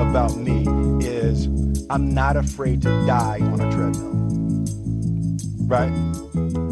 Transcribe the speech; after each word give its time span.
about 0.00 0.36
me 0.36 0.64
is 1.04 1.46
I'm 1.90 2.14
not 2.14 2.36
afraid 2.36 2.80
to 2.82 2.88
die 3.04 3.40
on 3.40 3.60
a 3.60 3.72
treadmill. 3.72 4.14
Right? 5.66 5.90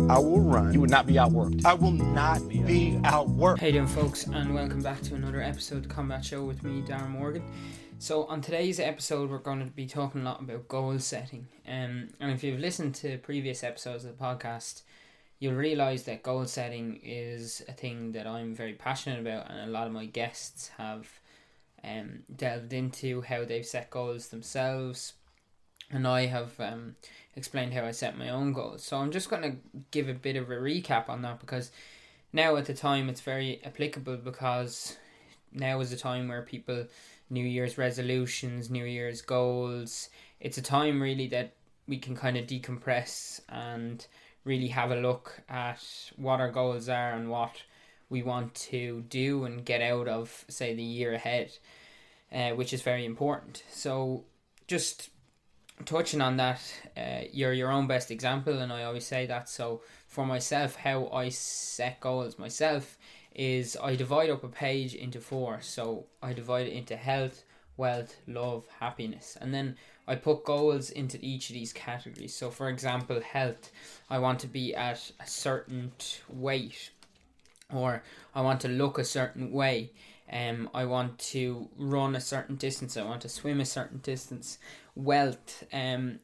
I 0.09 0.19
will 0.21 0.41
run. 0.41 0.73
You 0.73 0.81
would 0.81 0.91
not 0.91 1.07
be 1.07 1.15
outworked. 1.15 1.65
I 1.65 1.75
will 1.75 1.91
not 1.91 2.49
be 2.49 3.01
outworked. 3.03 3.59
Hey 3.59 3.67
you 3.67 3.73
doing, 3.73 3.89
folks, 3.89 4.27
and 4.29 4.55
welcome 4.55 4.81
back 4.81 5.01
to 5.03 5.17
another 5.17 5.43
episode 5.43 5.87
of 5.87 5.89
Combat 5.89 6.25
Show 6.25 6.45
with 6.45 6.63
me, 6.63 6.83
Darren 6.83 7.11
Morgan. 7.11 7.43
So, 7.99 8.27
on 8.27 8.41
today's 8.43 8.79
episode, 8.79 9.29
we're 9.29 9.39
going 9.39 9.59
to 9.59 9.73
be 9.73 9.87
talking 9.87 10.21
a 10.21 10.25
lot 10.25 10.41
about 10.41 10.69
goal 10.69 10.97
setting. 11.01 11.49
Um, 11.67 12.11
and 12.21 12.31
if 12.31 12.45
you've 12.45 12.61
listened 12.61 12.95
to 12.97 13.19
previous 13.19 13.65
episodes 13.65 14.05
of 14.05 14.17
the 14.17 14.25
podcast, 14.25 14.83
you'll 15.41 15.55
realize 15.55 16.05
that 16.05 16.23
goal 16.23 16.45
setting 16.45 17.01
is 17.03 17.61
a 17.67 17.73
thing 17.73 18.13
that 18.13 18.29
I'm 18.29 18.55
very 18.55 18.75
passionate 18.75 19.19
about, 19.19 19.51
and 19.51 19.69
a 19.69 19.73
lot 19.73 19.89
of 19.89 19.93
my 19.93 20.07
guests 20.07 20.71
have 20.79 21.09
um, 21.87 22.21
delved 22.35 22.73
into 22.73 23.23
how 23.23 23.45
they've 23.45 23.67
set 23.67 23.91
goals 23.91 24.29
themselves, 24.29 25.15
and 25.91 26.07
I 26.07 26.27
have 26.27 26.59
um, 26.59 26.97
explained 27.37 27.75
how 27.75 27.85
I 27.85 27.93
set 27.93 28.19
my 28.19 28.29
own 28.29 28.53
goals. 28.53 28.83
So 28.83 28.97
I'm 28.97 29.13
just 29.13 29.31
going 29.31 29.43
to 29.43 29.57
give 29.91 30.09
a 30.09 30.15
bit 30.15 30.37
of 30.37 30.51
a 30.51 30.55
recap 30.55 31.09
on 31.09 31.23
that 31.23 31.41
because 31.41 31.71
now 32.33 32.57
at 32.57 32.67
the 32.67 32.75
time 32.75 33.09
it's 33.09 33.21
very 33.21 33.61
applicable 33.65 34.17
because 34.17 34.97
now 35.53 35.81
is 35.81 35.91
the 35.91 35.97
time 35.97 36.29
where 36.29 36.43
people 36.43 36.87
New 37.31 37.45
Year's 37.45 37.79
resolutions, 37.79 38.71
New 38.71 38.85
Year's 38.85 39.23
goals. 39.23 40.11
It's 40.41 40.59
a 40.59 40.63
time 40.63 41.03
really 41.03 41.29
that 41.29 41.55
we 41.89 41.99
can 41.99 42.17
kind 42.17 42.37
of 42.37 42.47
decompress 42.47 43.41
and 43.49 44.07
really 44.45 44.69
have 44.69 44.91
a 44.91 44.97
look 44.97 45.41
at 45.49 45.83
what 46.17 46.41
our 46.41 46.51
goals 46.51 46.89
are 46.89 47.13
and 47.13 47.31
what 47.31 47.63
we 48.09 48.23
want 48.23 48.55
to 48.55 49.03
do 49.09 49.45
and 49.45 49.65
get 49.65 49.83
out 49.83 50.07
of, 50.07 50.45
say, 50.49 50.75
the 50.75 50.83
year 50.83 51.15
ahead, 51.15 51.51
uh, 52.33 52.51
which 52.51 52.73
is 52.73 52.83
very 52.83 53.05
important. 53.05 53.63
So, 53.71 54.25
just 54.67 55.11
touching 55.85 56.21
on 56.21 56.37
that, 56.39 56.61
uh, 56.97 57.23
you're 57.33 57.53
your 57.53 57.71
own 57.71 57.87
best 57.87 58.11
example, 58.11 58.59
and 58.59 58.73
I 58.73 58.85
always 58.85 59.07
say 59.07 59.27
that. 59.27 59.49
So, 59.49 59.83
for 60.09 60.27
myself, 60.27 60.77
how 60.77 61.09
I 61.09 61.29
set 61.29 62.01
goals 62.01 62.39
myself 62.39 62.97
is 63.35 63.77
I 63.83 63.97
divide 63.97 64.31
up 64.31 64.45
a 64.45 64.49
page 64.49 64.95
into 64.95 65.21
four. 65.21 65.61
So, 65.61 66.07
I 66.23 66.33
divide 66.33 66.67
it 66.67 66.73
into 66.73 66.97
health, 66.97 67.45
wealth, 67.77 68.17
love, 68.27 68.67
happiness, 68.81 69.37
and 69.41 69.53
then 69.53 69.77
I 70.09 70.15
put 70.15 70.45
goals 70.45 70.91
into 70.91 71.19
each 71.21 71.51
of 71.51 71.55
these 71.55 71.73
categories. 71.73 72.35
So, 72.35 72.51
for 72.51 72.69
example, 72.69 73.21
health, 73.21 73.71
I 74.09 74.19
want 74.19 74.39
to 74.41 74.47
be 74.47 74.75
at 74.75 75.11
a 75.21 75.27
certain 75.27 75.93
weight, 76.29 76.91
or 77.73 78.03
I 78.35 78.41
want 78.41 78.61
to 78.61 78.69
look 78.69 78.99
a 78.99 79.05
certain 79.05 79.51
way. 79.51 79.91
Um, 80.33 80.69
I 80.75 80.85
want 80.85 81.19
to 81.19 81.69
run 81.77 82.17
a 82.17 82.21
certain 82.21 82.57
distance. 82.57 82.97
I 82.97 83.05
want 83.05 83.23
to 83.23 83.29
swim 83.29 83.61
a 83.61 83.65
certain 83.65 83.99
distance. 83.99 84.59
Wealth, 84.95 85.65
um, 85.73 86.21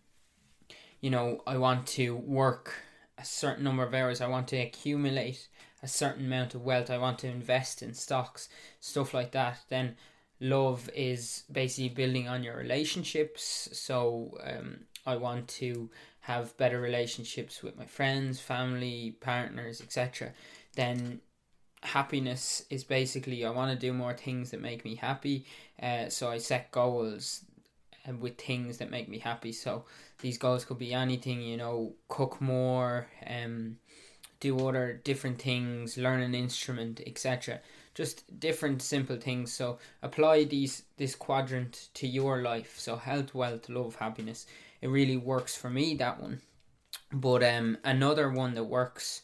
you 1.00 1.10
know, 1.10 1.42
I 1.46 1.56
want 1.56 1.86
to 1.88 2.16
work 2.16 2.74
a 3.18 3.24
certain 3.24 3.64
number 3.64 3.84
of 3.84 3.94
hours. 3.94 4.20
I 4.20 4.28
want 4.28 4.48
to 4.48 4.56
accumulate 4.56 5.48
a 5.82 5.88
certain 5.88 6.26
amount 6.26 6.54
of 6.54 6.62
wealth. 6.62 6.90
I 6.90 6.98
want 6.98 7.18
to 7.20 7.28
invest 7.28 7.82
in 7.82 7.94
stocks, 7.94 8.48
stuff 8.80 9.14
like 9.14 9.32
that. 9.32 9.58
Then 9.68 9.96
love 10.40 10.90
is 10.94 11.44
basically 11.50 11.88
building 11.88 12.28
on 12.28 12.42
your 12.42 12.56
relationships. 12.56 13.68
So 13.72 14.38
um, 14.44 14.80
I 15.06 15.16
want 15.16 15.48
to 15.48 15.90
have 16.20 16.56
better 16.56 16.80
relationships 16.80 17.62
with 17.62 17.76
my 17.76 17.86
friends, 17.86 18.40
family, 18.40 19.16
partners, 19.20 19.80
etc. 19.80 20.32
Then 20.74 21.20
happiness 21.82 22.64
is 22.70 22.84
basically 22.84 23.44
I 23.44 23.50
want 23.50 23.72
to 23.72 23.86
do 23.86 23.92
more 23.92 24.14
things 24.14 24.50
that 24.50 24.60
make 24.60 24.84
me 24.84 24.94
happy. 24.94 25.46
Uh, 25.82 26.08
so 26.08 26.30
I 26.30 26.38
set 26.38 26.70
goals 26.70 27.44
uh, 28.08 28.14
with 28.14 28.38
things 28.38 28.78
that 28.78 28.90
make 28.90 29.08
me 29.08 29.18
happy. 29.18 29.52
So 29.52 29.84
these 30.20 30.38
goals 30.38 30.64
could 30.64 30.78
be 30.78 30.94
anything, 30.94 31.42
you 31.42 31.56
know, 31.56 31.94
cook 32.08 32.40
more, 32.40 33.08
um, 33.26 33.78
do 34.40 34.68
other 34.68 35.00
different 35.04 35.40
things, 35.40 35.96
learn 35.96 36.20
an 36.20 36.34
instrument, 36.34 37.00
etc 37.06 37.60
just 37.94 38.40
different 38.40 38.82
simple 38.82 39.16
things. 39.16 39.52
So 39.52 39.78
apply 40.02 40.44
these 40.44 40.84
this 40.96 41.14
quadrant 41.14 41.88
to 41.94 42.06
your 42.06 42.42
life. 42.42 42.78
So 42.78 42.96
health, 42.96 43.34
wealth, 43.34 43.68
love, 43.68 43.96
happiness. 43.96 44.46
It 44.80 44.88
really 44.88 45.16
works 45.16 45.54
for 45.56 45.70
me 45.70 45.94
that 45.96 46.20
one. 46.20 46.40
But 47.12 47.42
um 47.42 47.78
another 47.84 48.30
one 48.30 48.54
that 48.54 48.64
works 48.64 49.22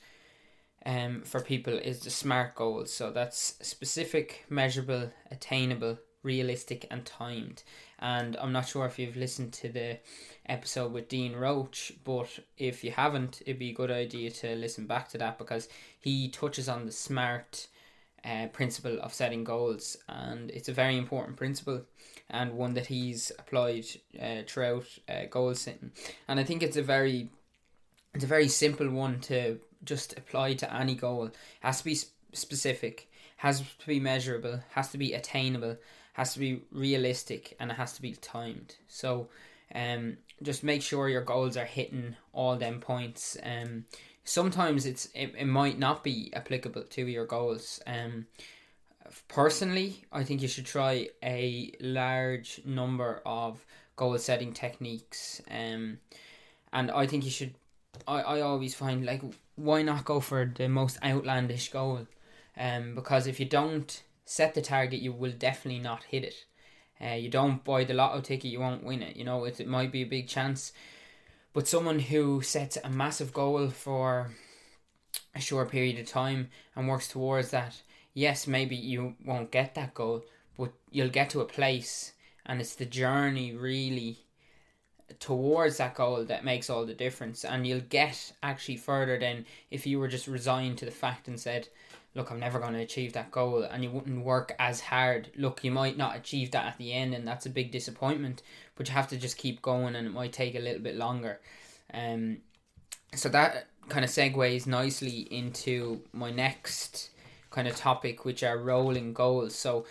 um 0.88 1.22
for 1.22 1.40
people 1.40 1.74
is 1.74 2.00
the 2.00 2.10
SMART 2.10 2.54
goals. 2.54 2.92
So 2.92 3.12
that's 3.12 3.54
specific, 3.60 4.44
measurable, 4.48 5.12
attainable, 5.30 5.98
realistic 6.22 6.86
and 6.90 7.04
timed. 7.04 7.62
And 7.98 8.36
I'm 8.36 8.52
not 8.52 8.68
sure 8.68 8.86
if 8.86 8.98
you've 8.98 9.16
listened 9.16 9.52
to 9.54 9.68
the 9.68 9.98
episode 10.46 10.92
with 10.92 11.08
Dean 11.08 11.34
Roach, 11.36 11.92
but 12.04 12.30
if 12.56 12.82
you 12.84 12.90
haven't, 12.90 13.42
it'd 13.42 13.58
be 13.58 13.70
a 13.70 13.80
good 13.80 13.90
idea 13.90 14.30
to 14.30 14.54
listen 14.54 14.86
back 14.86 15.08
to 15.10 15.18
that 15.18 15.38
because 15.38 15.68
he 16.00 16.28
touches 16.28 16.68
on 16.68 16.86
the 16.86 16.92
SMART 16.92 17.68
uh, 18.24 18.46
principle 18.52 18.98
of 19.00 19.14
setting 19.14 19.44
goals, 19.44 19.96
and 20.08 20.50
it's 20.50 20.68
a 20.68 20.72
very 20.72 20.96
important 20.96 21.36
principle 21.36 21.82
and 22.30 22.52
one 22.52 22.74
that 22.74 22.86
he's 22.86 23.32
applied 23.38 23.86
uh, 24.20 24.42
throughout 24.46 24.86
uh, 25.08 25.24
goal 25.30 25.54
setting. 25.54 25.92
And 26.26 26.38
I 26.40 26.44
think 26.44 26.62
it's 26.62 26.76
a 26.76 26.82
very 26.82 27.30
it's 28.14 28.24
a 28.24 28.28
very 28.28 28.48
simple 28.48 28.90
one 28.90 29.20
to 29.20 29.60
just 29.84 30.16
apply 30.18 30.54
to 30.54 30.74
any 30.74 30.94
goal. 30.94 31.26
It 31.26 31.36
has 31.60 31.78
to 31.78 31.84
be 31.84 31.98
specific, 32.32 33.10
has 33.36 33.60
to 33.60 33.86
be 33.86 34.00
measurable, 34.00 34.60
has 34.70 34.90
to 34.92 34.98
be 34.98 35.12
attainable, 35.12 35.76
has 36.14 36.32
to 36.34 36.38
be 36.38 36.62
realistic, 36.72 37.56
and 37.60 37.70
it 37.70 37.74
has 37.74 37.92
to 37.94 38.02
be 38.02 38.12
timed. 38.12 38.76
So, 38.88 39.28
um, 39.74 40.16
just 40.42 40.64
make 40.64 40.82
sure 40.82 41.08
your 41.08 41.22
goals 41.22 41.56
are 41.56 41.64
hitting 41.64 42.16
all 42.32 42.56
them 42.56 42.80
points. 42.80 43.36
Um, 43.42 43.84
sometimes 44.24 44.86
it's 44.86 45.06
it, 45.14 45.34
it 45.36 45.46
might 45.46 45.78
not 45.78 46.04
be 46.04 46.30
applicable 46.34 46.82
to 46.82 47.06
your 47.06 47.26
goals. 47.26 47.80
Um, 47.86 48.26
personally, 49.28 50.04
I 50.12 50.24
think 50.24 50.42
you 50.42 50.48
should 50.48 50.66
try 50.66 51.08
a 51.22 51.72
large 51.80 52.60
number 52.64 53.22
of 53.24 53.64
goal 53.96 54.18
setting 54.18 54.52
techniques. 54.52 55.42
Um, 55.50 55.98
and 56.72 56.90
I 56.90 57.06
think 57.06 57.24
you 57.24 57.30
should. 57.30 57.54
I, 58.06 58.20
I 58.20 58.40
always 58.42 58.74
find 58.74 59.04
like 59.04 59.22
why 59.58 59.82
not 59.82 60.04
go 60.04 60.20
for 60.20 60.44
the 60.44 60.68
most 60.68 60.98
outlandish 61.02 61.70
goal? 61.70 62.06
Um, 62.56 62.94
because 62.94 63.26
if 63.26 63.38
you 63.38 63.46
don't 63.46 64.02
set 64.24 64.54
the 64.54 64.62
target, 64.62 65.00
you 65.00 65.12
will 65.12 65.32
definitely 65.32 65.80
not 65.80 66.04
hit 66.04 66.24
it. 66.24 66.44
Uh, 67.00 67.14
you 67.14 67.28
don't 67.28 67.62
buy 67.64 67.84
the 67.84 67.94
lotto 67.94 68.20
ticket, 68.20 68.50
you 68.50 68.60
won't 68.60 68.82
win 68.82 69.02
it. 69.02 69.16
You 69.16 69.24
know, 69.24 69.44
it, 69.44 69.60
it 69.60 69.68
might 69.68 69.92
be 69.92 70.02
a 70.02 70.06
big 70.06 70.28
chance 70.28 70.72
but 71.52 71.66
someone 71.66 71.98
who 71.98 72.40
sets 72.40 72.78
a 72.84 72.88
massive 72.88 73.32
goal 73.32 73.68
for 73.70 74.30
a 75.34 75.40
short 75.40 75.70
period 75.70 75.98
of 75.98 76.06
time 76.06 76.50
and 76.76 76.86
works 76.86 77.08
towards 77.08 77.50
that, 77.50 77.82
yes, 78.14 78.46
maybe 78.46 78.76
you 78.76 79.16
won't 79.24 79.50
get 79.50 79.74
that 79.74 79.92
goal, 79.92 80.24
but 80.56 80.72
you'll 80.90 81.08
get 81.08 81.30
to 81.30 81.40
a 81.40 81.46
place, 81.46 82.12
and 82.46 82.60
it's 82.60 82.74
the 82.74 82.86
journey 82.86 83.52
really 83.52 84.26
towards 85.20 85.78
that 85.78 85.94
goal 85.94 86.24
that 86.24 86.44
makes 86.44 86.70
all 86.70 86.84
the 86.84 86.94
difference. 86.94 87.44
And 87.44 87.66
you'll 87.66 87.80
get 87.80 88.32
actually 88.42 88.76
further 88.76 89.18
than 89.18 89.46
if 89.70 89.86
you 89.86 89.98
were 89.98 90.08
just 90.08 90.28
resigned 90.28 90.78
to 90.78 90.84
the 90.84 90.90
fact 90.90 91.28
and 91.28 91.38
said, 91.38 91.68
look, 92.14 92.30
I'm 92.30 92.40
never 92.40 92.58
going 92.58 92.72
to 92.72 92.80
achieve 92.80 93.12
that 93.12 93.30
goal, 93.30 93.62
and 93.62 93.84
you 93.84 93.90
wouldn't 93.90 94.24
work 94.24 94.54
as 94.58 94.80
hard. 94.80 95.30
Look, 95.36 95.62
you 95.62 95.70
might 95.70 95.96
not 95.96 96.16
achieve 96.16 96.50
that 96.50 96.66
at 96.66 96.78
the 96.78 96.92
end, 96.92 97.14
and 97.14 97.26
that's 97.26 97.46
a 97.46 97.50
big 97.50 97.70
disappointment, 97.70 98.42
but 98.76 98.88
you 98.88 98.94
have 98.94 99.08
to 99.08 99.16
just 99.16 99.36
keep 99.36 99.62
going, 99.62 99.94
and 99.94 100.06
it 100.06 100.12
might 100.12 100.32
take 100.32 100.54
a 100.54 100.60
little 100.60 100.82
bit 100.82 100.96
longer. 100.96 101.40
Um, 101.92 102.38
so 103.14 103.28
that 103.30 103.68
kind 103.88 104.04
of 104.04 104.10
segues 104.10 104.66
nicely 104.66 105.20
into 105.30 106.02
my 106.12 106.30
next 106.30 107.10
kind 107.50 107.68
of 107.68 107.76
topic, 107.76 108.24
which 108.24 108.42
are 108.42 108.58
rolling 108.58 109.12
goals. 109.12 109.54
So, 109.54 109.86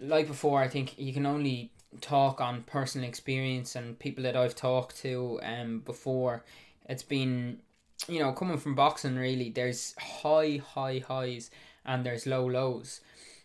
like 0.00 0.26
before, 0.26 0.60
I 0.60 0.68
think 0.68 0.98
you 0.98 1.12
can 1.12 1.26
only 1.26 1.70
talk 2.00 2.40
on 2.40 2.62
personal 2.62 3.08
experience 3.08 3.76
and 3.76 3.98
people 3.98 4.24
that 4.24 4.36
I've 4.36 4.56
talked 4.56 4.96
to 5.02 5.40
um 5.42 5.80
before. 5.80 6.44
It's 6.88 7.02
been 7.02 7.60
you 8.08 8.18
know, 8.18 8.32
coming 8.32 8.58
from 8.58 8.74
boxing, 8.74 9.16
really, 9.16 9.50
there's 9.50 9.94
high, 9.98 10.60
high 10.74 11.02
highs 11.06 11.50
and 11.84 12.04
there's 12.04 12.26
low 12.26 12.46
lows. 12.46 13.00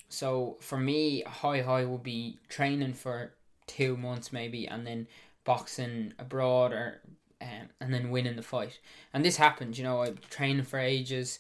So 0.10 0.58
for 0.62 0.78
me, 0.78 1.22
high 1.24 1.62
high 1.62 1.86
will 1.86 1.98
be 1.98 2.38
training 2.50 2.94
for 2.94 3.34
two 3.66 3.98
months 3.98 4.32
maybe, 4.32 4.68
and 4.68 4.88
then 4.88 5.08
boxing 5.44 6.14
abroad 6.18 6.72
or 6.72 7.02
um, 7.42 7.70
and 7.80 7.94
then 7.94 8.10
winning 8.10 8.36
the 8.36 8.42
fight. 8.42 8.80
And 9.14 9.24
this 9.24 9.38
happened, 9.38 9.78
you 9.78 9.84
know, 9.84 10.02
I 10.02 10.12
trained 10.30 10.68
for 10.68 10.80
ages, 10.80 11.40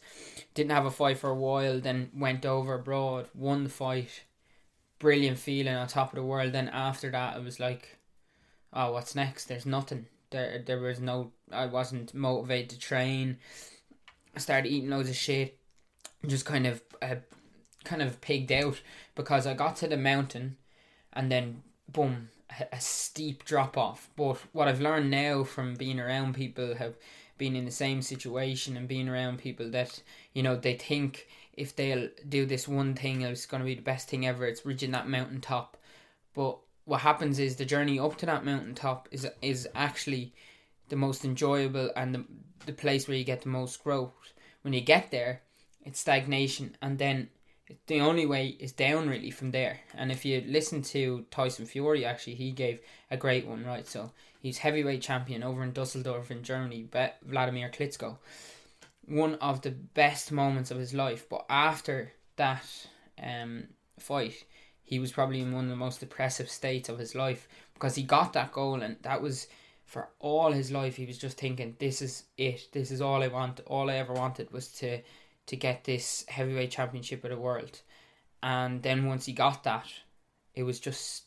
didn't 0.54 0.72
have 0.72 0.86
a 0.86 0.92
fight 0.92 1.18
for 1.18 1.30
a 1.30 1.36
while, 1.36 1.80
then 1.80 2.12
went 2.16 2.46
over 2.46 2.76
abroad, 2.76 3.30
won 3.34 3.64
the 3.64 3.70
fight, 3.70 4.24
brilliant 5.00 5.38
feeling 5.38 5.76
on 5.76 5.88
top 5.88 6.12
of 6.12 6.16
the 6.16 6.24
world. 6.24 6.54
Then 6.54 6.70
after 6.70 7.12
that, 7.12 7.38
it 7.38 7.44
was 7.44 7.60
like, 7.60 7.98
oh, 8.74 8.94
what's 8.94 9.16
next? 9.16 9.46
There's 9.46 9.66
nothing. 9.66 10.08
There, 10.30 10.64
there 10.66 10.80
was 10.80 11.00
no. 11.00 11.32
I 11.52 11.66
wasn't 11.66 12.14
motivated 12.14 12.72
to 12.72 12.80
train. 12.80 13.38
I 14.36 14.40
started 14.40 14.70
eating 14.70 14.90
loads 14.90 15.10
of 15.10 15.16
shit. 15.16 15.58
Just 16.26 16.46
kind 16.46 16.68
of, 16.68 16.82
uh, 17.02 17.16
kind 17.84 18.02
of 18.02 18.20
pigged 18.22 18.52
out 18.52 18.82
because 19.16 19.48
I 19.48 19.54
got 19.54 19.76
to 19.78 19.88
the 19.88 19.98
mountain, 19.98 20.58
and 21.14 21.32
then 21.32 21.62
boom, 21.92 22.30
a, 22.60 22.76
a 22.76 22.80
steep 22.80 23.46
drop 23.46 23.78
off. 23.78 24.10
But 24.16 24.38
what 24.52 24.68
I've 24.68 24.82
learned 24.82 25.12
now 25.12 25.44
from 25.44 25.76
being 25.76 26.00
around 26.00 26.36
people 26.36 26.76
have 26.76 26.96
been 27.38 27.56
in 27.56 27.66
the 27.66 27.72
same 27.72 28.02
situation 28.02 28.76
and 28.76 28.88
being 28.88 29.08
around 29.08 29.38
people 29.38 29.70
that 29.70 30.02
you 30.34 30.42
know 30.42 30.56
they 30.56 30.74
think 30.74 31.28
if 31.58 31.76
they'll 31.76 32.08
do 32.30 32.46
this 32.46 32.68
one 32.68 32.94
thing 32.94 33.22
it's 33.22 33.46
going 33.46 33.62
to 33.62 33.66
be 33.66 33.76
the 33.76 33.82
best 33.82 34.08
thing 34.08 34.26
ever 34.26 34.46
it's 34.46 34.66
reaching 34.66 34.92
that 34.92 35.10
mountaintop 35.10 35.78
but 36.34 36.58
what 36.86 37.02
happens 37.02 37.40
is 37.40 37.56
the 37.56 37.66
journey 37.66 38.00
up 38.00 38.18
to 38.18 38.26
that 38.26 38.46
mountaintop 38.46 39.10
is 39.12 39.28
is 39.42 39.68
actually 39.76 40.34
the 40.90 40.96
most 40.96 41.26
enjoyable 41.26 41.92
and 41.98 42.16
the, 42.16 42.24
the 42.66 42.72
place 42.72 43.08
where 43.08 43.18
you 43.18 43.26
get 43.26 43.42
the 43.42 43.50
most 43.50 43.84
growth 43.84 44.34
when 44.62 44.74
you 44.74 44.82
get 44.82 45.12
there 45.12 45.42
it's 45.84 46.00
stagnation 46.00 46.78
and 46.82 46.98
then 46.98 47.30
the 47.88 48.00
only 48.00 48.26
way 48.26 48.56
is 48.60 48.72
down 48.72 49.10
really 49.10 49.32
from 49.32 49.52
there. 49.52 49.82
And 49.94 50.12
if 50.12 50.24
you 50.26 50.44
listen 50.48 50.82
to 50.84 51.26
Tyson 51.32 51.66
Fury, 51.66 52.06
actually, 52.06 52.36
he 52.36 52.52
gave 52.52 52.80
a 53.12 53.18
great 53.18 53.46
one, 53.46 53.66
right? 53.66 53.86
So 53.86 54.12
he's 54.40 54.60
heavyweight 54.60 55.02
champion 55.02 55.44
over 55.44 55.64
in 55.64 55.74
Dusseldorf 55.74 56.32
in 56.32 56.44
Germany, 56.44 56.88
Wladimir 57.30 57.70
Klitschko. 57.70 58.18
One 59.08 59.36
of 59.36 59.62
the 59.62 59.72
best 59.72 60.32
moments 60.32 60.72
of 60.72 60.78
his 60.78 60.94
life. 60.94 61.28
But 61.30 61.46
after 61.50 62.14
that 62.36 62.66
um, 63.22 63.68
fight, 64.00 64.46
he 64.84 65.00
was 65.00 65.12
probably 65.12 65.42
in 65.42 65.54
one 65.54 65.66
of 65.66 65.70
the 65.70 65.76
most 65.76 66.00
depressive 66.00 66.50
states 66.50 66.90
of 66.90 67.00
his 67.00 67.16
life 67.16 67.48
because 67.74 67.96
he 67.96 68.04
got 68.04 68.34
that 68.34 68.52
goal 68.52 68.82
and 68.82 68.98
that 69.02 69.22
was 69.22 69.48
for 69.86 70.10
all 70.20 70.52
his 70.52 70.72
life. 70.72 70.96
He 70.96 71.06
was 71.06 71.18
just 71.18 71.38
thinking, 71.38 71.76
"This 71.80 72.02
is 72.02 72.24
it. 72.38 72.68
This 72.74 72.92
is 72.92 73.02
all 73.02 73.24
I 73.24 73.28
want. 73.28 73.62
All 73.66 73.90
I 73.90 73.96
ever 73.96 74.14
wanted 74.14 74.52
was 74.52 74.68
to." 74.80 75.02
to 75.48 75.56
get 75.56 75.86
this 75.86 76.26
heavyweight 76.28 76.72
championship 76.72 77.24
of 77.24 77.32
the 77.32 77.38
world. 77.38 77.82
And 78.44 78.84
then 78.84 79.08
once 79.08 79.26
he 79.26 79.34
got 79.34 79.64
that, 79.64 79.88
it 80.54 80.64
was 80.64 80.80
just 80.80 81.24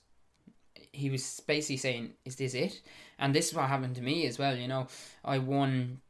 he 0.93 1.11
was 1.11 1.41
basically 1.47 1.77
saying, 1.77 2.15
"Is 2.25 2.37
this 2.37 2.55
it?" 2.55 2.81
And 3.19 3.35
this 3.35 3.49
is 3.49 3.55
what 3.55 3.69
happened 3.69 3.97
to 3.97 4.03
me 4.03 4.27
as 4.27 4.39
well. 4.39 4.57
You 4.57 4.69
know, 4.69 4.87
I 5.25 5.39
won 5.39 6.01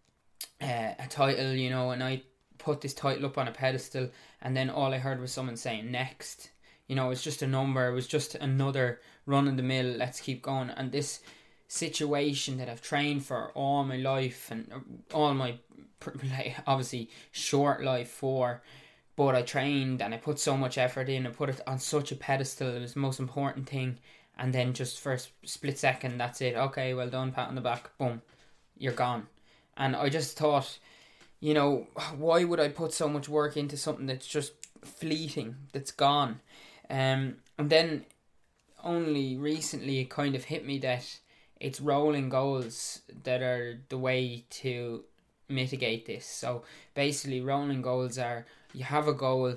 uh, 0.61 0.95
a 0.99 1.07
title, 1.09 1.53
you 1.53 1.71
know, 1.71 1.91
and 1.91 2.03
I 2.03 2.23
put 2.59 2.81
this 2.81 2.95
title 2.95 3.27
up 3.27 3.39
on 3.39 3.49
a 3.49 3.53
pedestal, 3.53 4.11
and 4.43 4.57
then 4.57 4.71
all 4.71 4.93
I 4.93 4.99
heard 4.99 5.21
was 5.21 5.33
someone 5.33 5.57
saying 5.57 5.91
"next." 5.91 6.51
You 6.87 6.97
know, 6.97 7.07
it 7.07 7.11
was 7.11 7.23
just 7.23 7.43
a 7.43 7.47
number. 7.47 7.89
It 7.89 7.95
was 7.95 8.09
just 8.09 8.35
another 8.35 9.01
run 9.25 9.47
in 9.47 9.57
the 9.57 9.63
mill. 9.63 9.87
Let's 9.87 10.21
keep 10.21 10.43
going. 10.43 10.71
And 10.71 10.91
this 10.91 11.21
situation 11.71 12.59
that 12.59 12.69
I've 12.69 12.83
trained 12.83 13.25
for 13.25 13.53
all 13.53 13.85
my 13.85 13.97
life 13.97 14.51
and 14.51 15.05
all 15.15 15.33
my 15.35 15.55
obviously 16.67 17.09
short 17.31 17.85
life 17.85 18.11
for 18.11 18.61
but 19.15 19.37
I 19.37 19.43
trained 19.43 20.03
and 20.03 20.13
I 20.13 20.17
put 20.17 20.41
so 20.41 20.57
much 20.57 20.79
effort 20.79 21.09
in 21.09 21.29
I 21.29 21.31
put 21.31 21.49
it 21.49 21.61
on 21.69 21.79
such 21.79 22.11
a 22.11 22.17
pedestal 22.17 22.75
it 22.75 22.81
was 22.81 22.95
the 22.95 23.01
most 23.01 23.21
important 23.21 23.69
thing 23.69 23.99
and 24.37 24.53
then 24.53 24.73
just 24.73 24.99
for 24.99 25.13
a 25.13 25.21
split 25.45 25.79
second 25.79 26.19
that's 26.19 26.41
it 26.41 26.57
okay 26.57 26.93
well 26.93 27.09
done 27.09 27.31
pat 27.31 27.49
on 27.49 27.55
the 27.55 27.61
back 27.61 27.97
boom 27.99 28.21
you're 28.77 28.93
gone 28.93 29.29
and 29.81 29.97
I 29.97 30.09
just 30.09 30.37
thought 30.37 30.79
you 31.41 31.55
know 31.55 31.89
why 32.17 32.45
would 32.45 32.61
I 32.61 32.69
put 32.69 32.93
so 32.93 33.09
much 33.09 33.29
work 33.29 33.57
into 33.57 33.77
something 33.77 34.07
that's 34.07 34.27
just 34.27 34.53
fleeting 34.83 35.57
that's 35.73 35.91
gone 35.91 36.41
um 36.89 37.37
and 37.59 37.69
then 37.69 38.05
only 38.85 39.37
recently 39.37 39.99
it 39.99 40.11
kind 40.11 40.37
of 40.37 40.45
hit 40.45 40.65
me 40.65 40.79
that 40.79 41.19
it's 41.61 41.81
rolling 41.81 42.31
goals 42.31 43.03
that 43.25 43.43
are 43.43 43.81
the 43.91 43.99
way 43.99 44.45
to 44.49 45.05
mitigate 45.49 46.07
this. 46.07 46.25
So 46.25 46.63
basically, 46.95 47.41
rolling 47.41 47.83
goals 47.83 48.19
are 48.19 48.47
you 48.73 48.85
have 48.85 49.07
a 49.07 49.13
goal, 49.13 49.57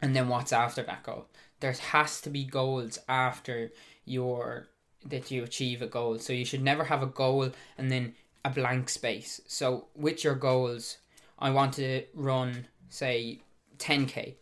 and 0.00 0.14
then 0.14 0.28
what's 0.28 0.52
after 0.52 0.82
that 0.84 1.02
goal? 1.02 1.26
There 1.60 1.72
has 1.72 2.20
to 2.22 2.30
be 2.30 2.44
goals 2.44 2.98
after 3.08 3.72
your 4.04 4.68
that 5.04 5.30
you 5.30 5.42
achieve 5.42 5.82
a 5.82 5.86
goal. 5.86 6.18
So 6.18 6.32
you 6.32 6.44
should 6.44 6.62
never 6.62 6.84
have 6.84 7.02
a 7.02 7.06
goal 7.06 7.50
and 7.78 7.92
then 7.92 8.14
a 8.46 8.50
blank 8.50 8.88
space. 8.88 9.40
So 9.48 9.88
with 9.96 10.22
your 10.22 10.36
goals, 10.36 10.98
I 11.38 11.50
want 11.50 11.74
to 11.74 12.04
run 12.14 12.68
say 12.88 13.40
10k. 13.78 14.36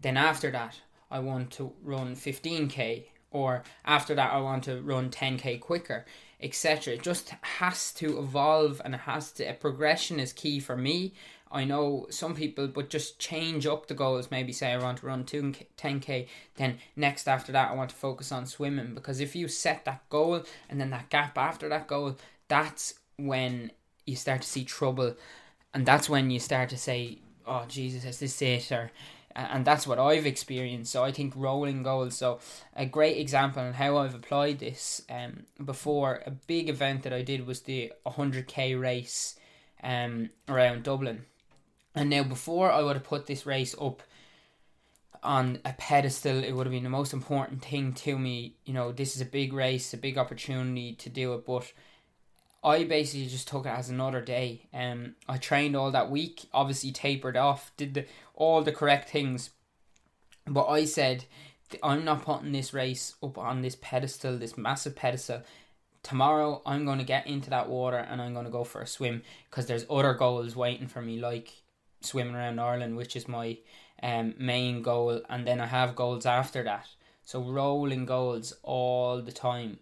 Then 0.00 0.16
after 0.16 0.50
that, 0.52 0.80
I 1.10 1.18
want 1.18 1.50
to 1.52 1.72
run 1.82 2.14
15k 2.14 3.04
or 3.30 3.64
after 3.84 4.14
that 4.14 4.32
I 4.32 4.40
want 4.40 4.64
to 4.64 4.80
run 4.80 5.10
10k 5.10 5.60
quicker 5.60 6.06
etc. 6.40 6.94
It 6.94 7.02
just 7.02 7.30
has 7.42 7.92
to 7.94 8.18
evolve 8.20 8.80
and 8.84 8.94
it 8.94 9.00
has 9.00 9.32
to. 9.32 9.44
A 9.44 9.54
progression 9.54 10.20
is 10.20 10.32
key 10.32 10.60
for 10.60 10.76
me. 10.76 11.14
I 11.50 11.64
know 11.64 12.06
some 12.10 12.34
people, 12.34 12.68
but 12.68 12.90
just 12.90 13.18
change 13.18 13.66
up 13.66 13.86
the 13.86 13.94
goals. 13.94 14.30
Maybe 14.30 14.52
say 14.52 14.72
I 14.72 14.78
want 14.78 14.98
to 14.98 15.06
run 15.06 15.24
2 15.24 15.54
10k, 15.76 16.28
then 16.56 16.78
next 16.94 17.26
after 17.26 17.50
that 17.52 17.72
I 17.72 17.74
want 17.74 17.90
to 17.90 17.96
focus 17.96 18.30
on 18.30 18.46
swimming. 18.46 18.94
Because 18.94 19.18
if 19.18 19.34
you 19.34 19.48
set 19.48 19.84
that 19.86 20.08
goal 20.10 20.44
and 20.68 20.80
then 20.80 20.90
that 20.90 21.08
gap 21.08 21.36
after 21.36 21.68
that 21.70 21.88
goal, 21.88 22.16
that's 22.46 22.94
when 23.18 23.72
you 24.06 24.16
start 24.16 24.42
to 24.42 24.48
see 24.48 24.64
trouble, 24.64 25.14
and 25.74 25.84
that's 25.84 26.08
when 26.08 26.30
you 26.30 26.40
start 26.40 26.70
to 26.70 26.78
say, 26.78 27.18
"Oh 27.46 27.64
Jesus, 27.68 28.04
is 28.04 28.18
this 28.18 28.42
it?" 28.42 28.72
or 28.72 28.90
and 29.36 29.64
that's 29.64 29.86
what 29.86 29.98
I've 29.98 30.26
experienced. 30.26 30.90
So 30.90 31.04
I 31.04 31.12
think 31.12 31.32
rolling 31.36 31.82
goals. 31.84 32.16
So 32.16 32.40
a 32.74 32.86
great 32.86 33.18
example 33.18 33.62
on 33.62 33.74
how 33.74 33.98
I've 33.98 34.14
applied 34.14 34.58
this. 34.58 35.02
Um, 35.08 35.44
before 35.64 36.22
a 36.26 36.30
big 36.30 36.68
event 36.68 37.04
that 37.04 37.12
I 37.12 37.22
did 37.22 37.46
was 37.46 37.60
the 37.60 37.92
100k 38.04 38.80
race, 38.80 39.36
um, 39.82 40.30
around 40.48 40.82
Dublin, 40.82 41.24
and 41.94 42.10
now 42.10 42.24
before 42.24 42.72
I 42.72 42.82
would 42.82 42.96
have 42.96 43.04
put 43.04 43.26
this 43.26 43.46
race 43.46 43.74
up 43.80 44.02
on 45.22 45.58
a 45.64 45.72
pedestal, 45.72 46.42
it 46.42 46.52
would 46.52 46.66
have 46.66 46.72
been 46.72 46.84
the 46.84 46.90
most 46.90 47.12
important 47.12 47.62
thing 47.64 47.92
to 47.92 48.18
me. 48.18 48.56
You 48.64 48.74
know, 48.74 48.92
this 48.92 49.14
is 49.14 49.22
a 49.22 49.26
big 49.26 49.52
race, 49.52 49.92
a 49.92 49.96
big 49.96 50.18
opportunity 50.18 50.94
to 50.94 51.08
do 51.08 51.34
it, 51.34 51.46
but 51.46 51.72
I 52.62 52.84
basically 52.84 53.26
just 53.26 53.48
took 53.48 53.66
it 53.66 53.70
as 53.70 53.88
another 53.88 54.20
day. 54.20 54.68
Um, 54.74 55.14
I 55.28 55.36
trained 55.36 55.76
all 55.76 55.90
that 55.92 56.10
week, 56.10 56.46
obviously 56.52 56.90
tapered 56.90 57.36
off, 57.36 57.70
did 57.76 57.94
the 57.94 58.06
all 58.34 58.62
the 58.62 58.72
correct 58.72 59.10
things, 59.10 59.50
but 60.46 60.66
I 60.66 60.84
said 60.84 61.24
I'm 61.82 62.04
not 62.04 62.24
putting 62.24 62.52
this 62.52 62.72
race 62.72 63.14
up 63.22 63.38
on 63.38 63.62
this 63.62 63.76
pedestal, 63.80 64.38
this 64.38 64.56
massive 64.56 64.96
pedestal. 64.96 65.42
Tomorrow 66.02 66.62
I'm 66.64 66.84
going 66.84 66.98
to 66.98 67.04
get 67.04 67.26
into 67.26 67.50
that 67.50 67.68
water 67.68 67.98
and 67.98 68.20
I'm 68.22 68.32
going 68.32 68.46
to 68.46 68.50
go 68.50 68.64
for 68.64 68.80
a 68.80 68.86
swim 68.86 69.22
because 69.50 69.66
there's 69.66 69.86
other 69.90 70.14
goals 70.14 70.56
waiting 70.56 70.88
for 70.88 71.02
me, 71.02 71.18
like 71.18 71.52
swimming 72.00 72.34
around 72.34 72.58
Ireland, 72.58 72.96
which 72.96 73.16
is 73.16 73.28
my 73.28 73.58
um, 74.02 74.34
main 74.38 74.82
goal, 74.82 75.20
and 75.28 75.46
then 75.46 75.60
I 75.60 75.66
have 75.66 75.96
goals 75.96 76.26
after 76.26 76.62
that. 76.64 76.86
So 77.24 77.42
rolling 77.42 78.06
goals 78.06 78.54
all 78.62 79.20
the 79.20 79.32
time, 79.32 79.80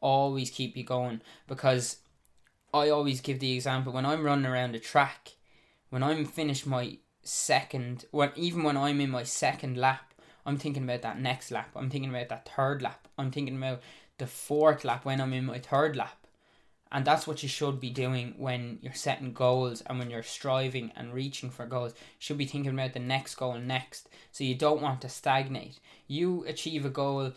always 0.00 0.50
keep 0.50 0.76
you 0.76 0.84
going 0.84 1.20
because 1.46 1.98
I 2.72 2.90
always 2.90 3.20
give 3.20 3.40
the 3.40 3.54
example 3.54 3.92
when 3.92 4.04
I'm 4.04 4.22
running 4.22 4.46
around 4.46 4.74
a 4.74 4.78
track, 4.78 5.36
when 5.90 6.02
I'm 6.02 6.24
finished 6.24 6.66
my 6.66 6.98
second, 7.22 8.04
when 8.10 8.32
even 8.36 8.62
when 8.62 8.76
I'm 8.76 9.00
in 9.00 9.10
my 9.10 9.22
second 9.22 9.76
lap, 9.76 10.14
I'm 10.44 10.58
thinking 10.58 10.84
about 10.84 11.02
that 11.02 11.20
next 11.20 11.50
lap. 11.50 11.70
I'm 11.76 11.90
thinking 11.90 12.10
about 12.10 12.28
that 12.28 12.48
third 12.48 12.82
lap. 12.82 13.08
I'm 13.16 13.30
thinking 13.30 13.56
about 13.56 13.80
the 14.18 14.26
fourth 14.26 14.84
lap 14.84 15.04
when 15.04 15.20
I'm 15.20 15.32
in 15.32 15.46
my 15.46 15.58
third 15.58 15.96
lap. 15.96 16.26
And 16.90 17.04
that's 17.04 17.26
what 17.26 17.42
you 17.42 17.48
should 17.50 17.80
be 17.80 17.90
doing 17.90 18.34
when 18.38 18.78
you're 18.80 18.94
setting 18.94 19.34
goals 19.34 19.82
and 19.82 19.98
when 19.98 20.10
you're 20.10 20.22
striving 20.22 20.90
and 20.96 21.12
reaching 21.12 21.50
for 21.50 21.66
goals. 21.66 21.92
You 21.92 22.16
should 22.18 22.38
be 22.38 22.46
thinking 22.46 22.72
about 22.72 22.94
the 22.94 23.00
next 23.00 23.34
goal 23.34 23.58
next. 23.58 24.08
So 24.32 24.42
you 24.42 24.54
don't 24.54 24.80
want 24.80 25.02
to 25.02 25.08
stagnate. 25.10 25.80
You 26.06 26.44
achieve 26.46 26.86
a 26.86 26.90
goal, 26.90 27.32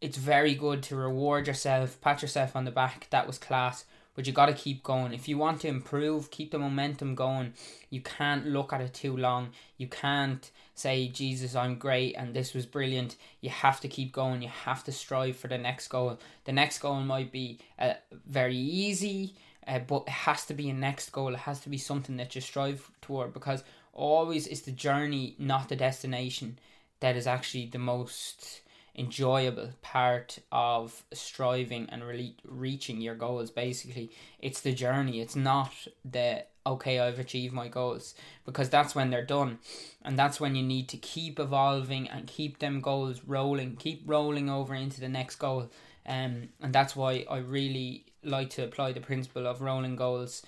it's 0.00 0.16
very 0.16 0.54
good 0.54 0.82
to 0.84 0.96
reward 0.96 1.48
yourself, 1.48 2.00
pat 2.00 2.22
yourself 2.22 2.54
on 2.54 2.64
the 2.64 2.70
back. 2.70 3.08
That 3.10 3.26
was 3.26 3.38
class 3.38 3.84
but 4.14 4.26
you 4.26 4.32
got 4.32 4.46
to 4.46 4.54
keep 4.54 4.82
going. 4.82 5.12
If 5.12 5.28
you 5.28 5.38
want 5.38 5.60
to 5.62 5.68
improve, 5.68 6.30
keep 6.30 6.50
the 6.50 6.58
momentum 6.58 7.14
going. 7.14 7.54
You 7.90 8.00
can't 8.00 8.46
look 8.46 8.72
at 8.72 8.80
it 8.80 8.94
too 8.94 9.16
long. 9.16 9.50
You 9.76 9.88
can't 9.88 10.48
say, 10.74 11.08
Jesus, 11.08 11.54
I'm 11.54 11.76
great 11.76 12.14
and 12.14 12.34
this 12.34 12.54
was 12.54 12.66
brilliant. 12.66 13.16
You 13.40 13.50
have 13.50 13.80
to 13.80 13.88
keep 13.88 14.12
going. 14.12 14.42
You 14.42 14.48
have 14.48 14.84
to 14.84 14.92
strive 14.92 15.36
for 15.36 15.48
the 15.48 15.58
next 15.58 15.88
goal. 15.88 16.18
The 16.44 16.52
next 16.52 16.78
goal 16.78 17.00
might 17.00 17.32
be 17.32 17.58
uh, 17.78 17.94
very 18.26 18.56
easy, 18.56 19.34
uh, 19.66 19.80
but 19.80 20.04
it 20.06 20.10
has 20.10 20.46
to 20.46 20.54
be 20.54 20.70
a 20.70 20.74
next 20.74 21.10
goal. 21.10 21.34
It 21.34 21.40
has 21.40 21.60
to 21.60 21.68
be 21.68 21.78
something 21.78 22.16
that 22.16 22.34
you 22.34 22.40
strive 22.40 22.90
toward 23.00 23.32
because 23.32 23.64
always 23.92 24.46
it's 24.46 24.62
the 24.62 24.72
journey, 24.72 25.34
not 25.38 25.68
the 25.68 25.76
destination, 25.76 26.58
that 27.00 27.16
is 27.16 27.26
actually 27.26 27.66
the 27.66 27.78
most 27.78 28.60
enjoyable 28.96 29.70
part 29.82 30.38
of 30.52 31.02
striving 31.12 31.88
and 31.90 32.04
really 32.04 32.36
reaching 32.44 33.00
your 33.00 33.14
goals 33.14 33.50
basically. 33.50 34.10
It's 34.38 34.60
the 34.60 34.72
journey. 34.72 35.20
It's 35.20 35.36
not 35.36 35.72
the 36.04 36.44
okay 36.66 36.98
i've 36.98 37.18
achieved 37.18 37.52
my 37.52 37.68
goals 37.68 38.14
because 38.46 38.70
that's 38.70 38.94
when 38.94 39.10
they're 39.10 39.24
done. 39.24 39.58
And 40.02 40.18
that's 40.18 40.40
when 40.40 40.54
you 40.54 40.62
need 40.62 40.88
to 40.90 40.96
keep 40.96 41.38
evolving 41.38 42.08
and 42.08 42.26
keep 42.26 42.58
them 42.58 42.80
goals 42.80 43.22
rolling 43.26 43.76
keep 43.76 44.02
rolling 44.06 44.48
over 44.48 44.74
into 44.74 45.00
the 45.00 45.08
next 45.08 45.36
goal. 45.36 45.70
Um, 46.06 46.50
and 46.60 46.72
that's 46.72 46.94
why 46.94 47.24
i 47.30 47.38
really 47.38 48.06
like 48.22 48.50
to 48.50 48.64
apply 48.64 48.92
the 48.92 49.00
principle 49.00 49.46
of 49.46 49.60
rolling 49.60 49.96
goals 49.96 50.42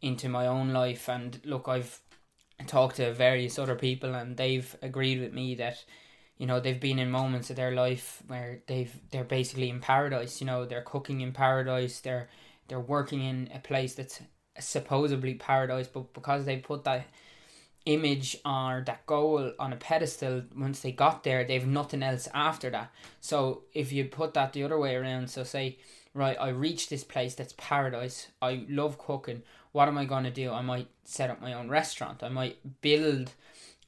into 0.00 0.28
my 0.28 0.46
own 0.46 0.72
life. 0.72 1.08
And 1.08 1.38
look 1.44 1.68
i've 1.68 2.00
talked 2.66 2.96
to 2.96 3.12
various 3.12 3.58
other 3.58 3.74
people 3.74 4.14
and 4.14 4.36
they've 4.36 4.74
agreed 4.82 5.20
with 5.20 5.32
me 5.32 5.54
that 5.56 5.84
you 6.40 6.46
know 6.46 6.58
they've 6.58 6.80
been 6.80 6.98
in 6.98 7.10
moments 7.10 7.50
of 7.50 7.56
their 7.56 7.72
life 7.72 8.22
where 8.26 8.62
they've 8.66 8.92
they're 9.10 9.24
basically 9.24 9.68
in 9.68 9.78
paradise 9.78 10.40
you 10.40 10.46
know 10.46 10.64
they're 10.64 10.80
cooking 10.80 11.20
in 11.20 11.32
paradise 11.32 12.00
they're 12.00 12.28
they're 12.66 12.80
working 12.80 13.22
in 13.22 13.50
a 13.54 13.58
place 13.58 13.94
that's 13.94 14.22
supposedly 14.58 15.34
paradise 15.34 15.86
but 15.86 16.14
because 16.14 16.46
they 16.46 16.56
put 16.56 16.82
that 16.84 17.06
image 17.84 18.38
or 18.44 18.82
that 18.86 19.04
goal 19.04 19.52
on 19.58 19.72
a 19.74 19.76
pedestal 19.76 20.42
once 20.56 20.80
they 20.80 20.92
got 20.92 21.24
there 21.24 21.44
they've 21.44 21.66
nothing 21.66 22.02
else 22.02 22.26
after 22.34 22.70
that. 22.70 22.90
So 23.20 23.62
if 23.74 23.92
you 23.92 24.06
put 24.06 24.34
that 24.34 24.54
the 24.54 24.64
other 24.64 24.78
way 24.78 24.96
around 24.96 25.28
so 25.28 25.44
say 25.44 25.78
right 26.14 26.36
i 26.40 26.48
reached 26.48 26.90
this 26.90 27.04
place 27.04 27.34
that's 27.34 27.54
paradise 27.56 28.28
i 28.42 28.64
love 28.68 28.98
cooking 28.98 29.42
what 29.72 29.88
am 29.88 29.98
i 29.98 30.04
going 30.04 30.24
to 30.24 30.30
do? 30.30 30.50
I 30.50 30.62
might 30.62 30.88
set 31.04 31.30
up 31.30 31.40
my 31.40 31.52
own 31.52 31.68
restaurant 31.68 32.22
i 32.22 32.28
might 32.28 32.80
build 32.80 33.32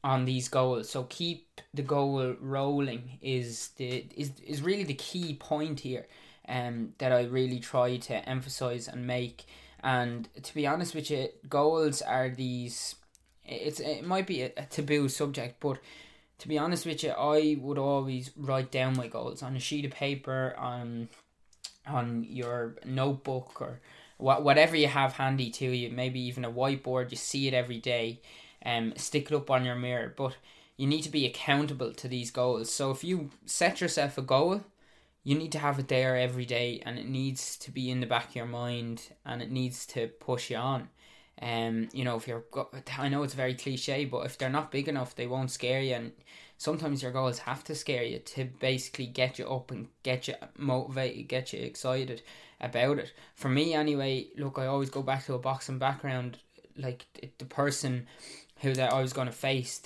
on 0.04 0.24
these 0.24 0.48
goals. 0.48 0.88
So 0.90 1.04
keep 1.04 1.60
the 1.74 1.82
goal 1.82 2.34
rolling 2.40 3.18
is 3.22 3.68
the 3.76 4.06
is 4.16 4.32
is 4.46 4.62
really 4.62 4.84
the 4.84 4.94
key 4.94 5.34
point 5.34 5.80
here, 5.80 6.06
um, 6.48 6.94
that 6.98 7.12
I 7.12 7.24
really 7.24 7.60
try 7.60 7.96
to 7.96 8.28
emphasize 8.28 8.88
and 8.88 9.06
make. 9.06 9.44
And 9.82 10.28
to 10.42 10.54
be 10.54 10.66
honest 10.66 10.94
with 10.94 11.10
you, 11.10 11.28
goals 11.48 12.02
are 12.02 12.28
these. 12.28 12.96
It's 13.44 13.80
it 13.80 14.06
might 14.06 14.26
be 14.26 14.42
a, 14.42 14.52
a 14.56 14.64
taboo 14.66 15.08
subject, 15.08 15.60
but 15.60 15.78
to 16.38 16.48
be 16.48 16.58
honest 16.58 16.86
with 16.86 17.04
you, 17.04 17.10
I 17.10 17.56
would 17.60 17.78
always 17.78 18.30
write 18.36 18.72
down 18.72 18.96
my 18.96 19.06
goals 19.06 19.42
on 19.42 19.56
a 19.56 19.60
sheet 19.60 19.84
of 19.84 19.92
paper 19.92 20.54
on 20.58 21.08
on 21.86 22.24
your 22.28 22.76
notebook 22.84 23.60
or 23.60 23.80
whatever 24.18 24.76
you 24.76 24.86
have 24.86 25.14
handy 25.14 25.50
to 25.50 25.66
you. 25.66 25.90
Maybe 25.90 26.20
even 26.20 26.44
a 26.44 26.50
whiteboard. 26.50 27.10
You 27.10 27.16
see 27.16 27.48
it 27.48 27.54
every 27.54 27.78
day 27.78 28.20
um, 28.64 28.94
stick 28.96 29.30
it 29.30 29.34
up 29.34 29.50
on 29.50 29.64
your 29.64 29.76
mirror. 29.76 30.12
But 30.16 30.36
you 30.76 30.86
need 30.86 31.02
to 31.02 31.10
be 31.10 31.26
accountable 31.26 31.92
to 31.94 32.08
these 32.08 32.30
goals. 32.30 32.70
So 32.72 32.90
if 32.90 33.04
you 33.04 33.30
set 33.46 33.80
yourself 33.80 34.18
a 34.18 34.22
goal, 34.22 34.62
you 35.24 35.36
need 35.36 35.52
to 35.52 35.58
have 35.58 35.78
it 35.78 35.88
there 35.88 36.16
every 36.16 36.44
day 36.44 36.82
and 36.84 36.98
it 36.98 37.06
needs 37.06 37.56
to 37.58 37.70
be 37.70 37.90
in 37.90 38.00
the 38.00 38.06
back 38.06 38.30
of 38.30 38.36
your 38.36 38.46
mind 38.46 39.10
and 39.24 39.40
it 39.40 39.50
needs 39.50 39.86
to 39.86 40.08
push 40.08 40.50
you 40.50 40.56
on. 40.56 40.88
Um, 41.40 41.88
you 41.92 42.04
know, 42.04 42.16
if 42.16 42.28
you're, 42.28 42.44
I 42.98 43.08
know 43.08 43.22
it's 43.22 43.34
very 43.34 43.54
cliche, 43.54 44.04
but 44.04 44.26
if 44.26 44.38
they're 44.38 44.50
not 44.50 44.70
big 44.70 44.88
enough, 44.88 45.14
they 45.14 45.26
won't 45.26 45.50
scare 45.50 45.80
you. 45.80 45.94
And 45.94 46.12
sometimes 46.56 47.02
your 47.02 47.12
goals 47.12 47.38
have 47.40 47.64
to 47.64 47.74
scare 47.74 48.04
you 48.04 48.18
to 48.18 48.44
basically 48.44 49.06
get 49.06 49.38
you 49.38 49.46
up 49.46 49.70
and 49.70 49.88
get 50.02 50.28
you 50.28 50.34
motivated, 50.56 51.28
get 51.28 51.52
you 51.52 51.60
excited 51.60 52.22
about 52.60 52.98
it. 52.98 53.12
For 53.34 53.48
me, 53.48 53.74
anyway, 53.74 54.28
look, 54.36 54.58
I 54.58 54.66
always 54.66 54.90
go 54.90 55.02
back 55.02 55.24
to 55.26 55.34
a 55.34 55.38
boxing 55.38 55.78
background. 55.78 56.38
Like 56.76 57.06
the 57.38 57.44
person 57.44 58.06
who 58.62 58.72
that 58.74 58.92
I 58.92 59.00
was 59.00 59.12
going 59.12 59.26
to 59.26 59.32
face, 59.32 59.80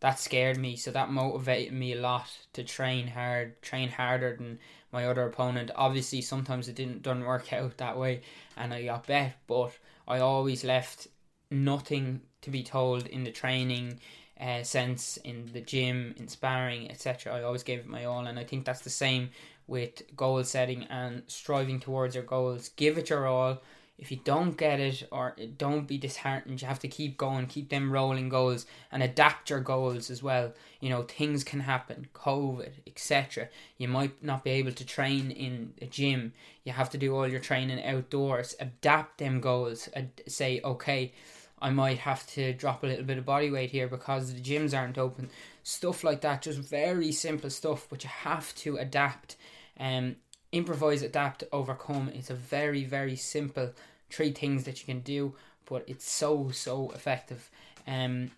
that 0.00 0.20
scared 0.20 0.58
me. 0.58 0.76
So 0.76 0.90
that 0.92 1.10
motivated 1.10 1.72
me 1.72 1.92
a 1.92 2.00
lot 2.00 2.30
to 2.52 2.62
train 2.62 3.08
hard, 3.08 3.60
train 3.62 3.88
harder 3.88 4.36
than 4.36 4.58
my 4.92 5.06
other 5.06 5.26
opponent. 5.26 5.70
Obviously, 5.74 6.20
sometimes 6.20 6.68
it 6.68 6.76
didn't 6.76 7.02
doesn't 7.02 7.24
work 7.24 7.52
out 7.52 7.76
that 7.78 7.98
way, 7.98 8.22
and 8.56 8.72
I 8.72 8.84
got 8.84 9.06
bet. 9.06 9.36
But 9.46 9.72
I 10.06 10.20
always 10.20 10.64
left 10.64 11.08
nothing 11.50 12.20
to 12.42 12.50
be 12.50 12.62
told 12.62 13.06
in 13.06 13.24
the 13.24 13.32
training 13.32 14.00
uh, 14.40 14.62
sense, 14.62 15.16
in 15.18 15.50
the 15.52 15.60
gym, 15.60 16.14
in 16.18 16.28
sparring, 16.28 16.90
etc. 16.90 17.34
I 17.34 17.42
always 17.42 17.62
gave 17.62 17.80
it 17.80 17.86
my 17.86 18.04
all, 18.04 18.26
and 18.26 18.38
I 18.38 18.44
think 18.44 18.64
that's 18.64 18.82
the 18.82 18.90
same 18.90 19.30
with 19.66 20.02
goal 20.16 20.42
setting 20.44 20.84
and 20.84 21.22
striving 21.26 21.80
towards 21.80 22.14
your 22.14 22.24
goals. 22.24 22.70
Give 22.70 22.98
it 22.98 23.10
your 23.10 23.26
all 23.26 23.58
if 23.98 24.12
you 24.12 24.20
don't 24.22 24.56
get 24.56 24.78
it 24.78 25.02
or 25.10 25.34
don't 25.56 25.88
be 25.88 25.98
disheartened, 25.98 26.62
you 26.62 26.68
have 26.68 26.78
to 26.80 26.88
keep 26.88 27.18
going, 27.18 27.46
keep 27.46 27.68
them 27.68 27.90
rolling 27.90 28.28
goals 28.28 28.64
and 28.92 29.02
adapt 29.02 29.50
your 29.50 29.60
goals 29.60 30.08
as 30.08 30.22
well. 30.22 30.52
You 30.80 30.88
know, 30.90 31.02
things 31.02 31.42
can 31.42 31.60
happen, 31.60 32.06
COVID, 32.14 32.70
etc. 32.86 33.48
You 33.76 33.88
might 33.88 34.22
not 34.22 34.44
be 34.44 34.50
able 34.52 34.70
to 34.72 34.86
train 34.86 35.32
in 35.32 35.74
a 35.82 35.86
gym. 35.86 36.32
You 36.62 36.72
have 36.72 36.90
to 36.90 36.98
do 36.98 37.14
all 37.16 37.26
your 37.26 37.40
training 37.40 37.84
outdoors. 37.84 38.54
Adapt 38.60 39.18
them 39.18 39.40
goals. 39.40 39.88
Ad- 39.96 40.22
say, 40.28 40.60
okay, 40.62 41.12
I 41.60 41.70
might 41.70 41.98
have 41.98 42.24
to 42.28 42.52
drop 42.52 42.84
a 42.84 42.86
little 42.86 43.04
bit 43.04 43.18
of 43.18 43.24
body 43.24 43.50
weight 43.50 43.70
here 43.70 43.88
because 43.88 44.32
the 44.32 44.40
gyms 44.40 44.78
aren't 44.78 44.98
open. 44.98 45.28
Stuff 45.64 46.04
like 46.04 46.20
that, 46.20 46.42
just 46.42 46.60
very 46.60 47.10
simple 47.10 47.50
stuff, 47.50 47.88
but 47.90 48.04
you 48.04 48.10
have 48.10 48.54
to 48.56 48.76
adapt. 48.76 49.36
Um, 49.78 50.16
improvise, 50.52 51.02
adapt, 51.02 51.44
overcome. 51.52 52.10
It's 52.14 52.30
a 52.30 52.34
very, 52.34 52.84
very 52.84 53.16
simple 53.16 53.72
three 54.10 54.32
things 54.32 54.64
that 54.64 54.80
you 54.80 54.86
can 54.86 55.00
do, 55.00 55.34
but 55.66 55.84
it's 55.86 56.08
so, 56.08 56.50
so 56.50 56.90
effective. 56.90 57.50
Um, 57.86 58.30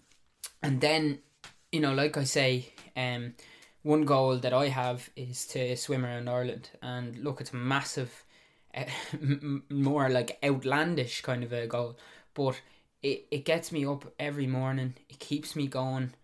and 0.62 0.80
then, 0.80 1.18
you 1.72 1.80
know, 1.80 1.94
like 1.94 2.16
I 2.16 2.24
say, 2.24 2.72
um, 2.96 3.34
one 3.82 4.04
goal 4.04 4.36
that 4.38 4.52
I 4.52 4.68
have 4.68 5.08
is 5.16 5.46
to 5.48 5.76
swim 5.76 6.04
around 6.04 6.28
Ireland. 6.28 6.70
And 6.82 7.18
look, 7.18 7.40
it's 7.40 7.52
a 7.52 7.56
massive, 7.56 8.24
uh, 8.74 8.84
more 9.68 10.08
like 10.08 10.38
outlandish 10.44 11.22
kind 11.22 11.42
of 11.42 11.52
a 11.52 11.66
goal, 11.66 11.96
but 12.34 12.60
it, 13.02 13.26
it 13.30 13.44
gets 13.44 13.72
me 13.72 13.86
up 13.86 14.12
every 14.18 14.46
morning. 14.46 14.94
It 15.08 15.18
keeps 15.18 15.56
me 15.56 15.66
going. 15.66 16.14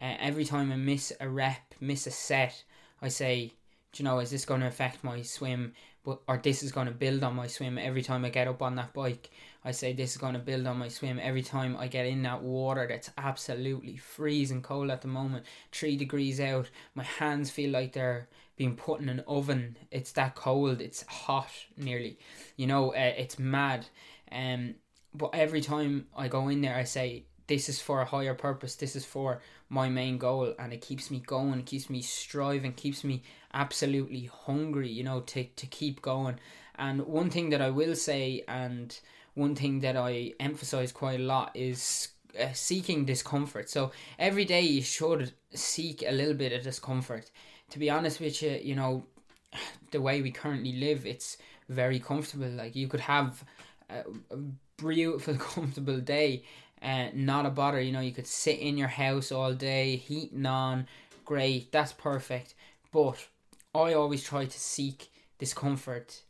Uh, 0.00 0.14
every 0.20 0.44
time 0.44 0.70
I 0.70 0.76
miss 0.76 1.12
a 1.20 1.28
rep, 1.28 1.74
miss 1.80 2.06
a 2.06 2.10
set, 2.10 2.64
I 3.00 3.08
say, 3.08 3.52
you 3.98 4.04
know, 4.04 4.18
is 4.18 4.30
this 4.30 4.44
going 4.44 4.60
to 4.60 4.66
affect 4.66 5.04
my 5.04 5.22
swim? 5.22 5.74
But 6.04 6.20
or 6.28 6.38
this 6.38 6.62
is 6.62 6.70
going 6.70 6.86
to 6.86 6.92
build 6.92 7.24
on 7.24 7.34
my 7.34 7.48
swim 7.48 7.78
every 7.78 8.02
time 8.02 8.24
I 8.24 8.30
get 8.30 8.46
up 8.46 8.62
on 8.62 8.76
that 8.76 8.94
bike. 8.94 9.30
I 9.64 9.72
say 9.72 9.92
this 9.92 10.12
is 10.12 10.18
going 10.18 10.34
to 10.34 10.38
build 10.38 10.66
on 10.66 10.78
my 10.78 10.86
swim 10.86 11.18
every 11.20 11.42
time 11.42 11.76
I 11.76 11.88
get 11.88 12.06
in 12.06 12.22
that 12.22 12.42
water 12.42 12.86
that's 12.88 13.10
absolutely 13.18 13.96
freezing 13.96 14.62
cold 14.62 14.90
at 14.90 15.02
the 15.02 15.08
moment, 15.08 15.44
three 15.72 15.96
degrees 15.96 16.38
out. 16.38 16.70
My 16.94 17.02
hands 17.02 17.50
feel 17.50 17.70
like 17.70 17.92
they're 17.92 18.28
being 18.56 18.76
put 18.76 19.00
in 19.00 19.08
an 19.08 19.24
oven. 19.26 19.76
It's 19.90 20.12
that 20.12 20.36
cold. 20.36 20.80
It's 20.80 21.02
hot, 21.08 21.50
nearly. 21.76 22.18
You 22.56 22.68
know, 22.68 22.90
uh, 22.90 23.14
it's 23.16 23.38
mad. 23.38 23.86
Um, 24.30 24.76
but 25.12 25.30
every 25.32 25.60
time 25.60 26.06
I 26.16 26.28
go 26.28 26.48
in 26.48 26.60
there, 26.60 26.76
I 26.76 26.84
say 26.84 27.24
this 27.46 27.68
is 27.68 27.80
for 27.80 28.00
a 28.00 28.04
higher 28.04 28.34
purpose. 28.34 28.76
This 28.76 28.96
is 28.96 29.04
for 29.04 29.40
my 29.68 29.88
main 29.88 30.18
goal, 30.18 30.54
and 30.58 30.72
it 30.72 30.80
keeps 30.80 31.10
me 31.10 31.20
going. 31.20 31.62
Keeps 31.64 31.90
me 31.90 32.02
striving. 32.02 32.72
Keeps 32.72 33.04
me 33.04 33.22
absolutely 33.52 34.30
hungry, 34.32 34.88
you 34.88 35.04
know, 35.04 35.20
to, 35.20 35.44
to 35.44 35.66
keep 35.66 36.02
going. 36.02 36.38
And 36.76 37.06
one 37.06 37.30
thing 37.30 37.50
that 37.50 37.62
I 37.62 37.70
will 37.70 37.94
say, 37.94 38.44
and 38.46 38.98
one 39.34 39.54
thing 39.54 39.80
that 39.80 39.96
I 39.96 40.32
emphasize 40.38 40.92
quite 40.92 41.20
a 41.20 41.24
lot, 41.24 41.50
is 41.54 42.08
uh, 42.38 42.52
seeking 42.52 43.04
discomfort. 43.04 43.70
So 43.70 43.92
every 44.18 44.44
day 44.44 44.60
you 44.60 44.82
should 44.82 45.32
seek 45.54 46.02
a 46.06 46.12
little 46.12 46.34
bit 46.34 46.52
of 46.52 46.62
discomfort. 46.62 47.30
To 47.70 47.78
be 47.78 47.90
honest 47.90 48.20
with 48.20 48.42
you, 48.42 48.60
you 48.62 48.74
know, 48.74 49.04
the 49.90 50.00
way 50.00 50.22
we 50.22 50.30
currently 50.30 50.72
live, 50.72 51.06
it's 51.06 51.38
very 51.68 51.98
comfortable. 51.98 52.48
Like 52.48 52.76
you 52.76 52.88
could 52.88 53.00
have 53.00 53.42
a, 53.90 54.04
a 54.30 54.36
beautiful, 54.76 55.34
comfortable 55.38 56.00
day, 56.00 56.44
uh, 56.82 57.06
not 57.14 57.46
a 57.46 57.50
bother. 57.50 57.80
You 57.80 57.92
know, 57.92 58.00
you 58.00 58.12
could 58.12 58.26
sit 58.26 58.58
in 58.58 58.76
your 58.76 58.88
house 58.88 59.32
all 59.32 59.54
day, 59.54 59.96
heating 59.96 60.46
on, 60.46 60.86
great, 61.24 61.72
that's 61.72 61.92
perfect. 61.92 62.54
But 62.92 63.26
I 63.74 63.94
always 63.94 64.22
try 64.22 64.44
to 64.44 64.60
seek 64.60 65.10
discomfort 65.38 66.22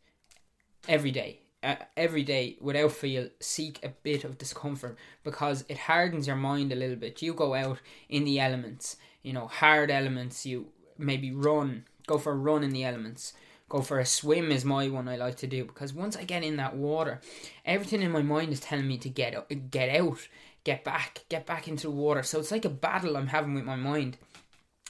every 0.88 1.10
day. 1.10 1.40
Uh, 1.62 1.74
every 1.96 2.22
day 2.22 2.56
without 2.60 2.92
fail 2.92 3.28
seek 3.40 3.80
a 3.82 3.88
bit 3.88 4.24
of 4.24 4.38
discomfort 4.38 4.96
because 5.24 5.64
it 5.68 5.78
hardens 5.78 6.26
your 6.26 6.36
mind 6.36 6.70
a 6.70 6.76
little 6.76 6.94
bit 6.94 7.22
you 7.22 7.32
go 7.32 7.54
out 7.54 7.78
in 8.08 8.24
the 8.24 8.38
elements 8.38 8.96
you 9.22 9.32
know 9.32 9.48
hard 9.48 9.90
elements 9.90 10.44
you 10.44 10.66
maybe 10.98 11.32
run 11.32 11.84
go 12.06 12.18
for 12.18 12.32
a 12.32 12.36
run 12.36 12.62
in 12.62 12.70
the 12.70 12.84
elements 12.84 13.32
go 13.68 13.80
for 13.80 13.98
a 13.98 14.06
swim 14.06 14.50
is 14.52 14.64
my 14.64 14.88
one 14.88 15.08
I 15.08 15.16
like 15.16 15.36
to 15.36 15.46
do 15.46 15.64
because 15.64 15.92
once 15.92 16.16
I 16.16 16.24
get 16.24 16.44
in 16.44 16.56
that 16.56 16.76
water, 16.76 17.20
everything 17.64 18.02
in 18.02 18.12
my 18.12 18.22
mind 18.22 18.52
is 18.52 18.60
telling 18.60 18.86
me 18.86 18.98
to 18.98 19.08
get 19.08 19.70
get 19.70 19.88
out, 19.88 20.28
get 20.64 20.84
back, 20.84 21.24
get 21.28 21.46
back 21.46 21.68
into 21.68 21.88
the 21.88 21.92
water. 21.92 22.22
So 22.22 22.38
it's 22.38 22.52
like 22.52 22.64
a 22.64 22.70
battle 22.70 23.16
I'm 23.16 23.28
having 23.28 23.54
with 23.54 23.64
my 23.64 23.76
mind. 23.76 24.18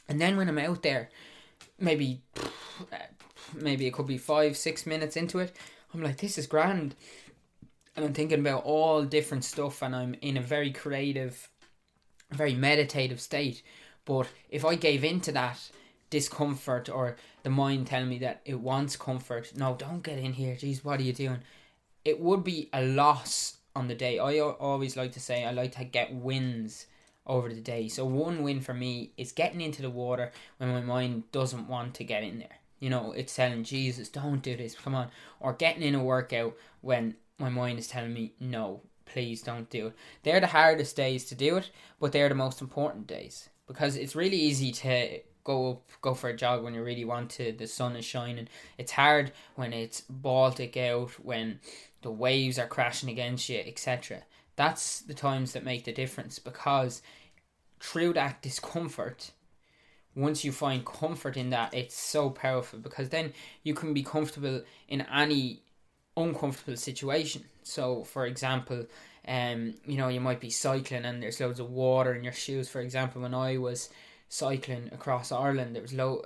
And 0.09 0.21
then 0.21 0.37
when 0.37 0.49
I'm 0.49 0.59
out 0.59 0.83
there, 0.83 1.11
maybe 1.79 2.23
maybe 3.55 3.87
it 3.87 3.93
could 3.93 4.07
be 4.07 4.19
five 4.19 4.57
six 4.57 4.87
minutes 4.87 5.17
into 5.17 5.39
it 5.39 5.55
i'm 5.95 6.03
like 6.03 6.17
this 6.19 6.39
is 6.39 6.47
grand 6.47 6.95
and 7.95 8.05
i'm 8.05 8.13
thinking 8.13 8.41
about 8.41 8.65
all 8.65 9.05
different 9.05 9.45
stuff 9.45 9.83
and 9.83 9.95
i'm 9.95 10.15
in 10.21 10.37
a 10.37 10.43
very 10.43 10.71
creative 10.71 11.49
very 12.33 12.55
meditative 12.55 13.21
state 13.21 13.63
but 14.05 14.27
if 14.51 14.65
i 14.65 14.75
gave 14.75 15.05
into 15.05 15.33
that 15.33 15.71
discomfort 16.11 16.89
or 16.89 17.17
the 17.43 17.51
mind 17.51 17.87
telling 17.87 18.09
me 18.09 18.19
that 18.19 18.41
it 18.45 18.59
wants 18.61 18.97
comfort 18.97 19.53
no 19.57 19.75
don't 19.75 20.03
get 20.03 20.19
in 20.19 20.33
here 20.33 20.55
jeez 20.55 20.85
what 20.85 21.01
are 21.01 21.05
you 21.05 21.13
doing 21.13 21.41
it 22.05 22.21
would 22.21 22.45
be 22.45 22.69
a 22.73 22.83
loss 22.83 23.57
on 23.75 23.89
the 23.89 23.95
day 23.95 24.19
i 24.19 24.39
always 24.39 24.97
like 24.97 25.13
to 25.13 25.21
say 25.21 25.45
i 25.45 25.51
like 25.51 25.75
to 25.77 25.85
get 25.85 26.15
wins 26.15 26.87
over 27.27 27.49
the 27.49 27.61
day. 27.61 27.89
So 27.89 28.05
one 28.05 28.43
win 28.43 28.61
for 28.61 28.75
me 28.75 29.13
is 29.17 29.33
getting 29.33 29.61
into 29.61 29.83
the 29.83 29.91
water 29.91 30.33
when 30.59 30.71
my 30.71 30.81
mind 30.81 31.25
doesn't 31.33 31.69
want 31.69 31.95
to 31.95 32.05
get 32.05 32.23
in 32.23 32.39
there. 32.39 32.59
You 32.79 32.91
know, 32.91 33.13
it's 33.13 33.35
telling 33.35 33.65
Jesus, 33.65 34.09
don't 34.09 34.43
do 34.43 34.57
this, 34.57 34.75
come 34.75 34.95
on. 34.95 35.09
Or 35.41 35.53
getting 35.53 35.83
in 35.83 35.95
a 35.95 36.03
workout 36.03 36.55
when 36.83 37.17
my 37.39 37.49
mind 37.49 37.79
is 37.79 37.89
telling 37.89 38.13
me, 38.13 38.33
no, 38.39 38.83
please 39.07 39.43
don't 39.43 39.69
do 39.71 39.89
it. 39.89 39.95
They're 40.23 40.41
the 40.41 40.47
hardest 40.49 40.95
days 40.95 41.25
to 41.27 41.35
do 41.35 41.57
it, 41.57 41.71
but 41.99 42.13
they're 42.13 42.29
the 42.29 42.35
most 42.35 42.61
important 42.61 43.07
days. 43.07 43.49
Because 43.67 43.97
it's 43.97 44.15
really 44.15 44.37
easy 44.37 44.71
to 44.73 45.21
go 45.47 45.71
up, 45.71 45.83
go 46.03 46.13
for 46.13 46.29
a 46.29 46.37
jog 46.37 46.63
when 46.63 46.75
you 46.75 46.83
really 46.83 47.05
want 47.05 47.31
to. 47.31 47.53
The 47.53 47.69
sun 47.69 47.95
is 47.95 48.05
shining. 48.05 48.49
It's 48.77 48.93
hard 48.93 49.33
when 49.55 49.73
it's 49.73 50.03
Baltic 50.03 50.77
out, 50.77 51.13
when 51.23 51.61
the 52.03 52.11
waves 52.11 52.59
are 52.59 52.67
crashing 52.67 53.09
against 53.09 53.49
you, 53.49 53.63
etc. 53.65 54.25
That's 54.57 55.01
the 55.01 55.15
times 55.15 55.53
that 55.53 55.65
make 55.65 55.85
the 55.85 55.93
difference 55.93 56.41
because 56.41 57.01
through 57.79 58.15
that 58.15 58.43
discomfort, 58.43 59.31
once 60.17 60.45
you 60.45 60.51
find 60.51 60.85
comfort 60.85 61.37
in 61.37 61.51
that, 61.51 61.73
it's 61.73 61.97
so 61.97 62.29
powerful 62.29 62.81
because 62.81 63.11
then 63.11 63.33
you 63.63 63.73
can 63.73 63.95
be 63.95 64.03
comfortable 64.03 64.63
in 64.89 65.03
any 65.03 65.63
uncomfortable 66.17 66.77
situation. 66.77 67.45
So, 67.63 68.03
for 68.03 68.27
example, 68.27 68.87
um, 69.29 69.75
you 69.87 69.97
know, 69.97 70.09
you 70.09 70.21
might 70.21 70.41
be 70.41 70.51
cycling 70.51 71.05
and 71.05 71.23
there's 71.23 71.41
loads 71.41 71.61
of 71.61 71.71
water 71.71 72.15
in 72.15 72.25
your 72.25 72.33
shoes. 72.33 72.69
For 72.69 72.81
example, 72.81 73.23
when 73.23 73.35
I 73.35 73.59
was 73.59 73.91
cycling 74.29 74.91
across 74.93 75.33
Ireland, 75.33 75.75
there 75.75 75.83
was 75.83 75.93
low 75.93 76.25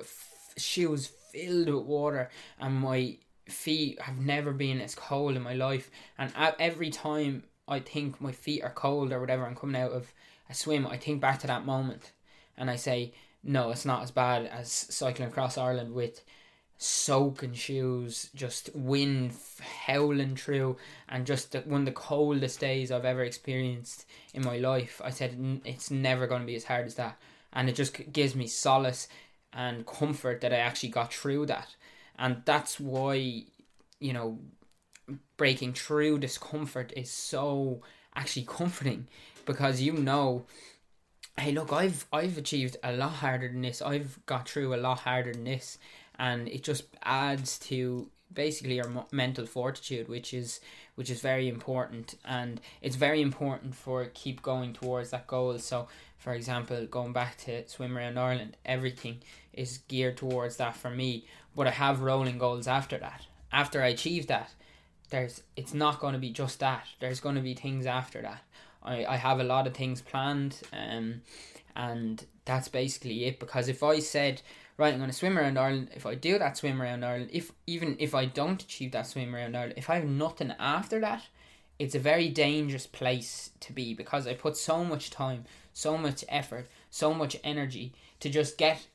shoes 0.56 1.12
filled 1.32 1.68
with 1.68 1.84
water, 1.84 2.30
and 2.58 2.74
my 2.74 3.16
feet 3.46 4.00
have 4.00 4.18
never 4.18 4.52
been 4.52 4.80
as 4.80 4.94
cold 4.94 5.36
in 5.36 5.42
my 5.42 5.54
life. 5.54 5.90
And 6.18 6.32
every 6.58 6.90
time 6.90 7.44
I 7.68 7.80
think 7.80 8.20
my 8.20 8.32
feet 8.32 8.62
are 8.62 8.70
cold 8.70 9.12
or 9.12 9.20
whatever, 9.20 9.46
I'm 9.46 9.56
coming 9.56 9.80
out 9.80 9.92
of 9.92 10.12
a 10.48 10.54
swim, 10.54 10.86
I 10.86 10.96
think 10.96 11.20
back 11.20 11.38
to 11.40 11.46
that 11.46 11.64
moment, 11.64 12.12
and 12.56 12.68
I 12.70 12.76
say, 12.76 13.12
no, 13.42 13.70
it's 13.70 13.84
not 13.84 14.02
as 14.02 14.10
bad 14.10 14.46
as 14.46 14.70
cycling 14.70 15.28
across 15.28 15.56
Ireland 15.56 15.94
with 15.94 16.22
soaking 16.76 17.54
shoes, 17.54 18.30
just 18.34 18.74
wind 18.74 19.32
howling 19.86 20.34
through, 20.36 20.76
and 21.08 21.26
just 21.26 21.54
one 21.66 21.82
of 21.82 21.86
the 21.86 21.92
coldest 21.92 22.58
days 22.58 22.90
I've 22.90 23.04
ever 23.04 23.22
experienced 23.22 24.06
in 24.34 24.42
my 24.44 24.56
life. 24.56 25.00
I 25.04 25.10
said 25.10 25.60
it's 25.64 25.90
never 25.90 26.26
going 26.26 26.40
to 26.40 26.46
be 26.46 26.56
as 26.56 26.64
hard 26.64 26.86
as 26.86 26.96
that, 26.96 27.18
and 27.52 27.68
it 27.68 27.74
just 27.74 28.12
gives 28.12 28.34
me 28.34 28.46
solace 28.46 29.08
and 29.52 29.86
comfort 29.86 30.40
that 30.40 30.52
I 30.52 30.58
actually 30.58 30.90
got 30.90 31.12
through 31.12 31.46
that, 31.46 31.74
and 32.18 32.42
that's 32.44 32.78
why 32.78 33.44
you 33.98 34.12
know 34.12 34.38
breaking 35.36 35.72
through 35.72 36.18
discomfort 36.18 36.92
is 36.96 37.10
so 37.10 37.82
actually 38.14 38.44
comforting 38.48 39.08
because 39.44 39.80
you 39.80 39.92
know 39.92 40.46
hey 41.38 41.50
look 41.50 41.72
i've 41.72 42.06
i've 42.12 42.38
achieved 42.38 42.76
a 42.82 42.92
lot 42.92 43.12
harder 43.12 43.48
than 43.48 43.62
this. 43.62 43.82
I've 43.82 44.18
got 44.26 44.48
through 44.48 44.74
a 44.74 44.76
lot 44.76 45.00
harder 45.00 45.32
than 45.32 45.44
this. 45.44 45.78
And 46.18 46.48
it 46.48 46.62
just 46.62 46.84
adds 47.02 47.58
to 47.60 48.10
basically 48.32 48.76
your 48.76 48.90
mental 49.10 49.46
fortitude 49.46 50.08
which 50.08 50.32
is 50.32 50.60
which 50.94 51.10
is 51.10 51.20
very 51.20 51.48
important. 51.48 52.14
And 52.24 52.60
it's 52.82 52.96
very 52.96 53.22
important 53.22 53.74
for 53.74 54.04
keep 54.14 54.42
going 54.42 54.72
towards 54.72 55.10
that 55.10 55.26
goal. 55.26 55.58
So 55.58 55.88
for 56.18 56.32
example 56.34 56.86
going 56.86 57.12
back 57.12 57.38
to 57.38 57.66
swim 57.66 57.96
around 57.96 58.18
ireland 58.18 58.56
everything 58.66 59.18
is 59.54 59.78
geared 59.88 60.16
towards 60.16 60.56
that 60.56 60.76
for 60.76 60.90
me. 60.90 61.26
But 61.56 61.66
i 61.66 61.70
have 61.70 62.00
rolling 62.00 62.38
goals 62.38 62.66
after 62.66 62.98
that. 62.98 63.26
After 63.52 63.82
i 63.82 63.88
achieve 63.88 64.26
that 64.28 64.50
there's 65.10 65.42
it's 65.56 65.74
not 65.74 66.00
going 66.00 66.14
to 66.14 66.18
be 66.18 66.30
just 66.30 66.60
that. 66.60 66.86
There's 67.00 67.20
going 67.20 67.34
to 67.34 67.40
be 67.40 67.54
things 67.54 67.84
after 67.84 68.22
that. 68.22 68.42
I, 68.82 69.04
I 69.04 69.16
have 69.16 69.40
a 69.40 69.44
lot 69.44 69.66
of 69.66 69.74
things 69.74 70.00
planned 70.00 70.60
um, 70.72 71.20
and 71.76 72.24
that's 72.44 72.68
basically 72.68 73.26
it. 73.26 73.38
Because 73.38 73.68
if 73.68 73.82
I 73.82 73.98
said 73.98 74.40
right 74.76 74.92
I'm 74.92 74.98
going 74.98 75.10
to 75.10 75.16
swim 75.16 75.38
around 75.38 75.58
Ireland 75.58 75.90
if 75.94 76.06
I 76.06 76.14
do 76.14 76.38
that 76.38 76.56
swim 76.56 76.80
around 76.80 77.04
Ireland 77.04 77.30
if 77.32 77.52
even 77.66 77.96
if 77.98 78.14
I 78.14 78.24
don't 78.26 78.62
achieve 78.62 78.92
that 78.92 79.06
swim 79.06 79.34
around 79.34 79.56
Ireland 79.56 79.74
if 79.76 79.90
I 79.90 79.96
have 79.96 80.04
nothing 80.04 80.52
after 80.58 81.00
that 81.00 81.22
it's 81.78 81.94
a 81.94 82.00
very 82.00 82.28
dangerous 82.28 82.86
place 82.86 83.50
to 83.60 83.72
be 83.72 83.94
because 83.94 84.26
I 84.26 84.34
put 84.34 84.56
so 84.56 84.84
much 84.84 85.10
time 85.10 85.44
so 85.72 85.96
much 85.96 86.24
effort 86.28 86.68
so 86.90 87.14
much 87.14 87.36
energy 87.42 87.92
to 88.20 88.28
just 88.28 88.58
get 88.58 88.86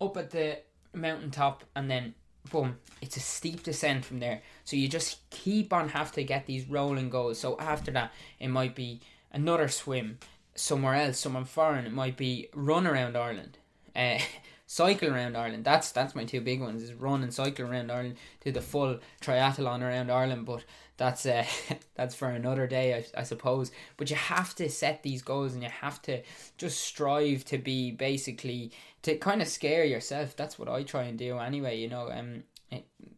up 0.00 0.16
at 0.16 0.30
the 0.30 0.58
mountaintop 0.92 1.64
and 1.74 1.90
then 1.90 2.14
boom, 2.50 2.78
it's 3.02 3.16
a 3.16 3.20
steep 3.20 3.62
descent 3.62 4.04
from 4.04 4.20
there. 4.20 4.42
So 4.64 4.76
you 4.76 4.88
just 4.88 5.28
keep 5.30 5.72
on 5.72 5.90
have 5.90 6.12
to 6.12 6.24
get 6.24 6.46
these 6.46 6.68
rolling 6.68 7.10
goals. 7.10 7.38
So 7.38 7.58
after 7.58 7.90
that, 7.92 8.12
it 8.38 8.48
might 8.48 8.74
be 8.74 9.00
another 9.32 9.68
swim 9.68 10.18
somewhere 10.54 10.94
else, 10.94 11.18
somewhere 11.18 11.44
foreign. 11.44 11.86
It 11.86 11.92
might 11.92 12.16
be 12.16 12.48
run 12.54 12.86
around 12.86 13.16
Ireland, 13.16 13.58
uh, 13.94 14.18
cycle 14.70 15.12
around 15.12 15.36
Ireland. 15.36 15.64
That's 15.64 15.90
that's 15.90 16.14
my 16.14 16.24
two 16.24 16.40
big 16.40 16.60
ones: 16.60 16.84
is 16.84 16.94
run 16.94 17.24
and 17.24 17.34
cycle 17.34 17.66
around 17.66 17.90
Ireland. 17.90 18.16
Do 18.44 18.52
the 18.52 18.60
full 18.60 19.00
triathlon 19.20 19.82
around 19.82 20.12
Ireland, 20.12 20.46
but 20.46 20.64
that's 20.96 21.26
uh, 21.26 21.44
that's 21.96 22.14
for 22.14 22.28
another 22.28 22.68
day, 22.68 22.94
I, 22.94 23.20
I 23.20 23.22
suppose. 23.24 23.72
But 23.96 24.10
you 24.10 24.16
have 24.16 24.54
to 24.54 24.70
set 24.70 25.02
these 25.02 25.22
goals, 25.22 25.54
and 25.54 25.62
you 25.64 25.68
have 25.68 26.00
to 26.02 26.22
just 26.56 26.78
strive 26.78 27.44
to 27.46 27.58
be 27.58 27.90
basically 27.90 28.70
to 29.02 29.16
kind 29.16 29.42
of 29.42 29.48
scare 29.48 29.84
yourself. 29.84 30.36
That's 30.36 30.56
what 30.56 30.68
I 30.68 30.84
try 30.84 31.02
and 31.02 31.18
do 31.18 31.38
anyway. 31.38 31.76
You 31.76 31.88
know, 31.88 32.08
um, 32.12 32.44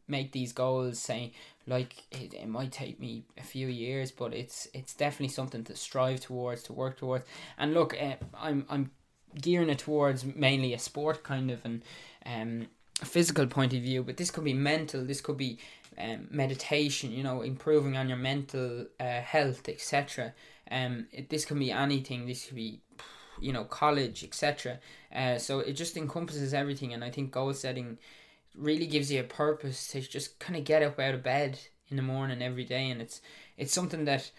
make 0.08 0.32
these 0.32 0.54
goals. 0.54 0.98
Say 0.98 1.32
like 1.66 2.04
it, 2.10 2.32
it 2.32 2.48
might 2.48 2.72
take 2.72 2.98
me 2.98 3.24
a 3.36 3.42
few 3.42 3.68
years, 3.68 4.10
but 4.10 4.32
it's 4.32 4.68
it's 4.72 4.94
definitely 4.94 5.34
something 5.34 5.64
to 5.64 5.76
strive 5.76 6.20
towards, 6.20 6.62
to 6.62 6.72
work 6.72 6.96
towards. 6.96 7.26
And 7.58 7.74
look, 7.74 7.94
uh, 8.00 8.14
I'm 8.40 8.64
I'm 8.70 8.90
gearing 9.40 9.70
it 9.70 9.78
towards 9.78 10.24
mainly 10.24 10.74
a 10.74 10.78
sport 10.78 11.22
kind 11.22 11.50
of 11.50 11.64
and 11.64 11.82
um 12.26 12.66
physical 13.04 13.46
point 13.46 13.72
of 13.72 13.82
view, 13.82 14.02
but 14.02 14.16
this 14.16 14.30
could 14.30 14.44
be 14.44 14.54
mental. 14.54 15.04
This 15.04 15.20
could 15.20 15.36
be 15.36 15.58
um, 15.98 16.28
meditation. 16.30 17.12
You 17.12 17.22
know, 17.22 17.42
improving 17.42 17.96
on 17.96 18.08
your 18.08 18.18
mental 18.18 18.86
uh, 19.00 19.20
health, 19.20 19.68
etc. 19.68 20.34
Um, 20.70 21.06
it, 21.12 21.28
this 21.28 21.44
can 21.44 21.58
be 21.58 21.70
anything. 21.70 22.26
This 22.26 22.46
could 22.46 22.56
be 22.56 22.80
you 23.40 23.52
know 23.52 23.64
college 23.64 24.22
etc 24.22 24.78
uh, 25.16 25.38
so 25.38 25.58
it 25.60 25.72
just 25.72 25.96
encompasses 25.96 26.52
everything 26.52 26.92
and 26.92 27.02
i 27.02 27.10
think 27.10 27.32
goal 27.32 27.52
setting 27.52 27.98
really 28.54 28.86
gives 28.86 29.10
you 29.10 29.18
a 29.18 29.24
purpose 29.24 29.88
to 29.88 30.00
just 30.00 30.38
kind 30.38 30.56
of 30.56 30.64
get 30.64 30.82
up 30.82 31.00
out 31.00 31.14
of 31.14 31.22
bed 31.22 31.58
in 31.88 31.96
the 31.96 32.02
morning 32.02 32.42
every 32.42 32.62
day 32.62 32.90
and 32.90 33.00
it's 33.00 33.20
it's 33.56 33.72
something 33.72 34.04
that 34.04 34.30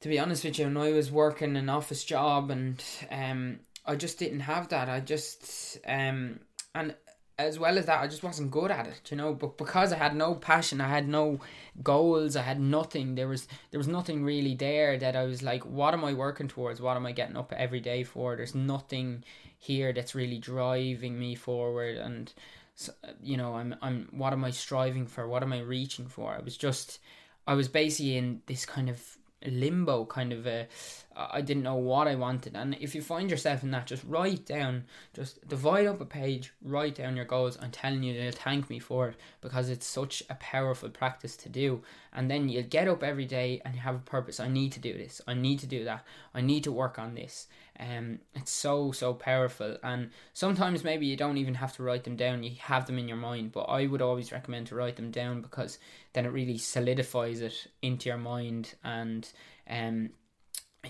to 0.00 0.08
be 0.08 0.20
honest 0.20 0.44
with 0.44 0.58
you 0.58 0.64
when 0.64 0.76
i 0.76 0.92
was 0.92 1.10
working 1.10 1.56
an 1.56 1.68
office 1.68 2.04
job 2.04 2.48
and 2.48 2.82
um 3.10 3.58
i 3.86 3.94
just 3.94 4.18
didn't 4.18 4.40
have 4.40 4.68
that 4.68 4.88
i 4.88 5.00
just 5.00 5.78
um 5.86 6.40
and 6.74 6.94
as 7.38 7.58
well 7.58 7.78
as 7.78 7.86
that, 7.86 8.00
I 8.00 8.06
just 8.06 8.22
wasn't 8.22 8.50
good 8.50 8.70
at 8.70 8.86
it, 8.86 9.10
you 9.10 9.16
know. 9.16 9.34
But 9.34 9.58
because 9.58 9.92
I 9.92 9.96
had 9.96 10.14
no 10.14 10.34
passion, 10.34 10.80
I 10.80 10.88
had 10.88 11.08
no 11.08 11.40
goals, 11.82 12.36
I 12.36 12.42
had 12.42 12.60
nothing. 12.60 13.14
There 13.14 13.28
was 13.28 13.48
there 13.70 13.78
was 13.78 13.88
nothing 13.88 14.22
really 14.24 14.54
there 14.54 14.98
that 14.98 15.16
I 15.16 15.24
was 15.24 15.42
like, 15.42 15.64
what 15.64 15.94
am 15.94 16.04
I 16.04 16.12
working 16.14 16.48
towards? 16.48 16.80
What 16.80 16.96
am 16.96 17.06
I 17.06 17.12
getting 17.12 17.36
up 17.36 17.52
every 17.52 17.80
day 17.80 18.04
for? 18.04 18.36
There's 18.36 18.54
nothing 18.54 19.24
here 19.58 19.92
that's 19.92 20.14
really 20.14 20.38
driving 20.38 21.18
me 21.18 21.34
forward, 21.34 21.96
and 21.96 22.32
you 23.22 23.36
know, 23.36 23.54
I'm 23.54 23.74
I'm 23.82 24.08
what 24.12 24.32
am 24.32 24.44
I 24.44 24.50
striving 24.50 25.06
for? 25.06 25.26
What 25.26 25.42
am 25.42 25.52
I 25.52 25.60
reaching 25.60 26.06
for? 26.06 26.34
I 26.34 26.40
was 26.40 26.56
just, 26.56 27.00
I 27.46 27.54
was 27.54 27.68
basically 27.68 28.16
in 28.16 28.42
this 28.46 28.66
kind 28.66 28.88
of 28.88 29.00
limbo 29.50 30.04
kind 30.04 30.32
of 30.32 30.46
a 30.46 30.68
I 31.14 31.42
didn't 31.42 31.62
know 31.62 31.76
what 31.76 32.08
I 32.08 32.14
wanted. 32.14 32.56
And 32.56 32.74
if 32.80 32.94
you 32.94 33.02
find 33.02 33.30
yourself 33.30 33.62
in 33.62 33.70
that 33.72 33.86
just 33.86 34.04
write 34.04 34.46
down 34.46 34.84
just 35.14 35.46
divide 35.46 35.86
up 35.86 36.00
a 36.00 36.06
page 36.06 36.52
write 36.62 36.94
down 36.94 37.16
your 37.16 37.24
goals. 37.24 37.58
I'm 37.60 37.70
telling 37.70 38.02
you 38.02 38.14
they'll 38.14 38.32
thank 38.32 38.70
me 38.70 38.78
for 38.78 39.08
it 39.08 39.16
because 39.40 39.68
it's 39.68 39.86
such 39.86 40.22
a 40.30 40.34
powerful 40.36 40.88
practice 40.88 41.36
to 41.38 41.48
do. 41.48 41.82
And 42.12 42.30
then 42.30 42.48
you'll 42.48 42.62
get 42.64 42.88
up 42.88 43.02
every 43.02 43.26
day 43.26 43.60
and 43.64 43.74
you 43.74 43.80
have 43.80 43.96
a 43.96 43.98
purpose. 43.98 44.40
I 44.40 44.48
need 44.48 44.72
to 44.72 44.80
do 44.80 44.92
this. 44.94 45.20
I 45.26 45.34
need 45.34 45.58
to 45.60 45.66
do 45.66 45.84
that. 45.84 46.04
I 46.34 46.40
need 46.40 46.64
to 46.64 46.72
work 46.72 46.98
on 46.98 47.14
this 47.14 47.46
um 47.82 48.18
it's 48.34 48.52
so 48.52 48.92
so 48.92 49.14
powerful. 49.14 49.76
And 49.82 50.10
sometimes 50.32 50.84
maybe 50.84 51.06
you 51.06 51.16
don't 51.16 51.38
even 51.38 51.54
have 51.54 51.74
to 51.76 51.82
write 51.82 52.04
them 52.04 52.16
down. 52.16 52.42
You 52.42 52.52
have 52.60 52.86
them 52.86 52.98
in 52.98 53.08
your 53.08 53.16
mind. 53.16 53.52
But 53.52 53.64
I 53.64 53.86
would 53.86 54.02
always 54.02 54.32
recommend 54.32 54.68
to 54.68 54.74
write 54.74 54.96
them 54.96 55.10
down 55.10 55.42
because 55.42 55.78
then 56.12 56.26
it 56.26 56.32
really 56.32 56.58
solidifies 56.58 57.40
it 57.40 57.66
into 57.82 58.08
your 58.08 58.18
mind. 58.18 58.74
And 58.84 59.28
um 59.68 60.10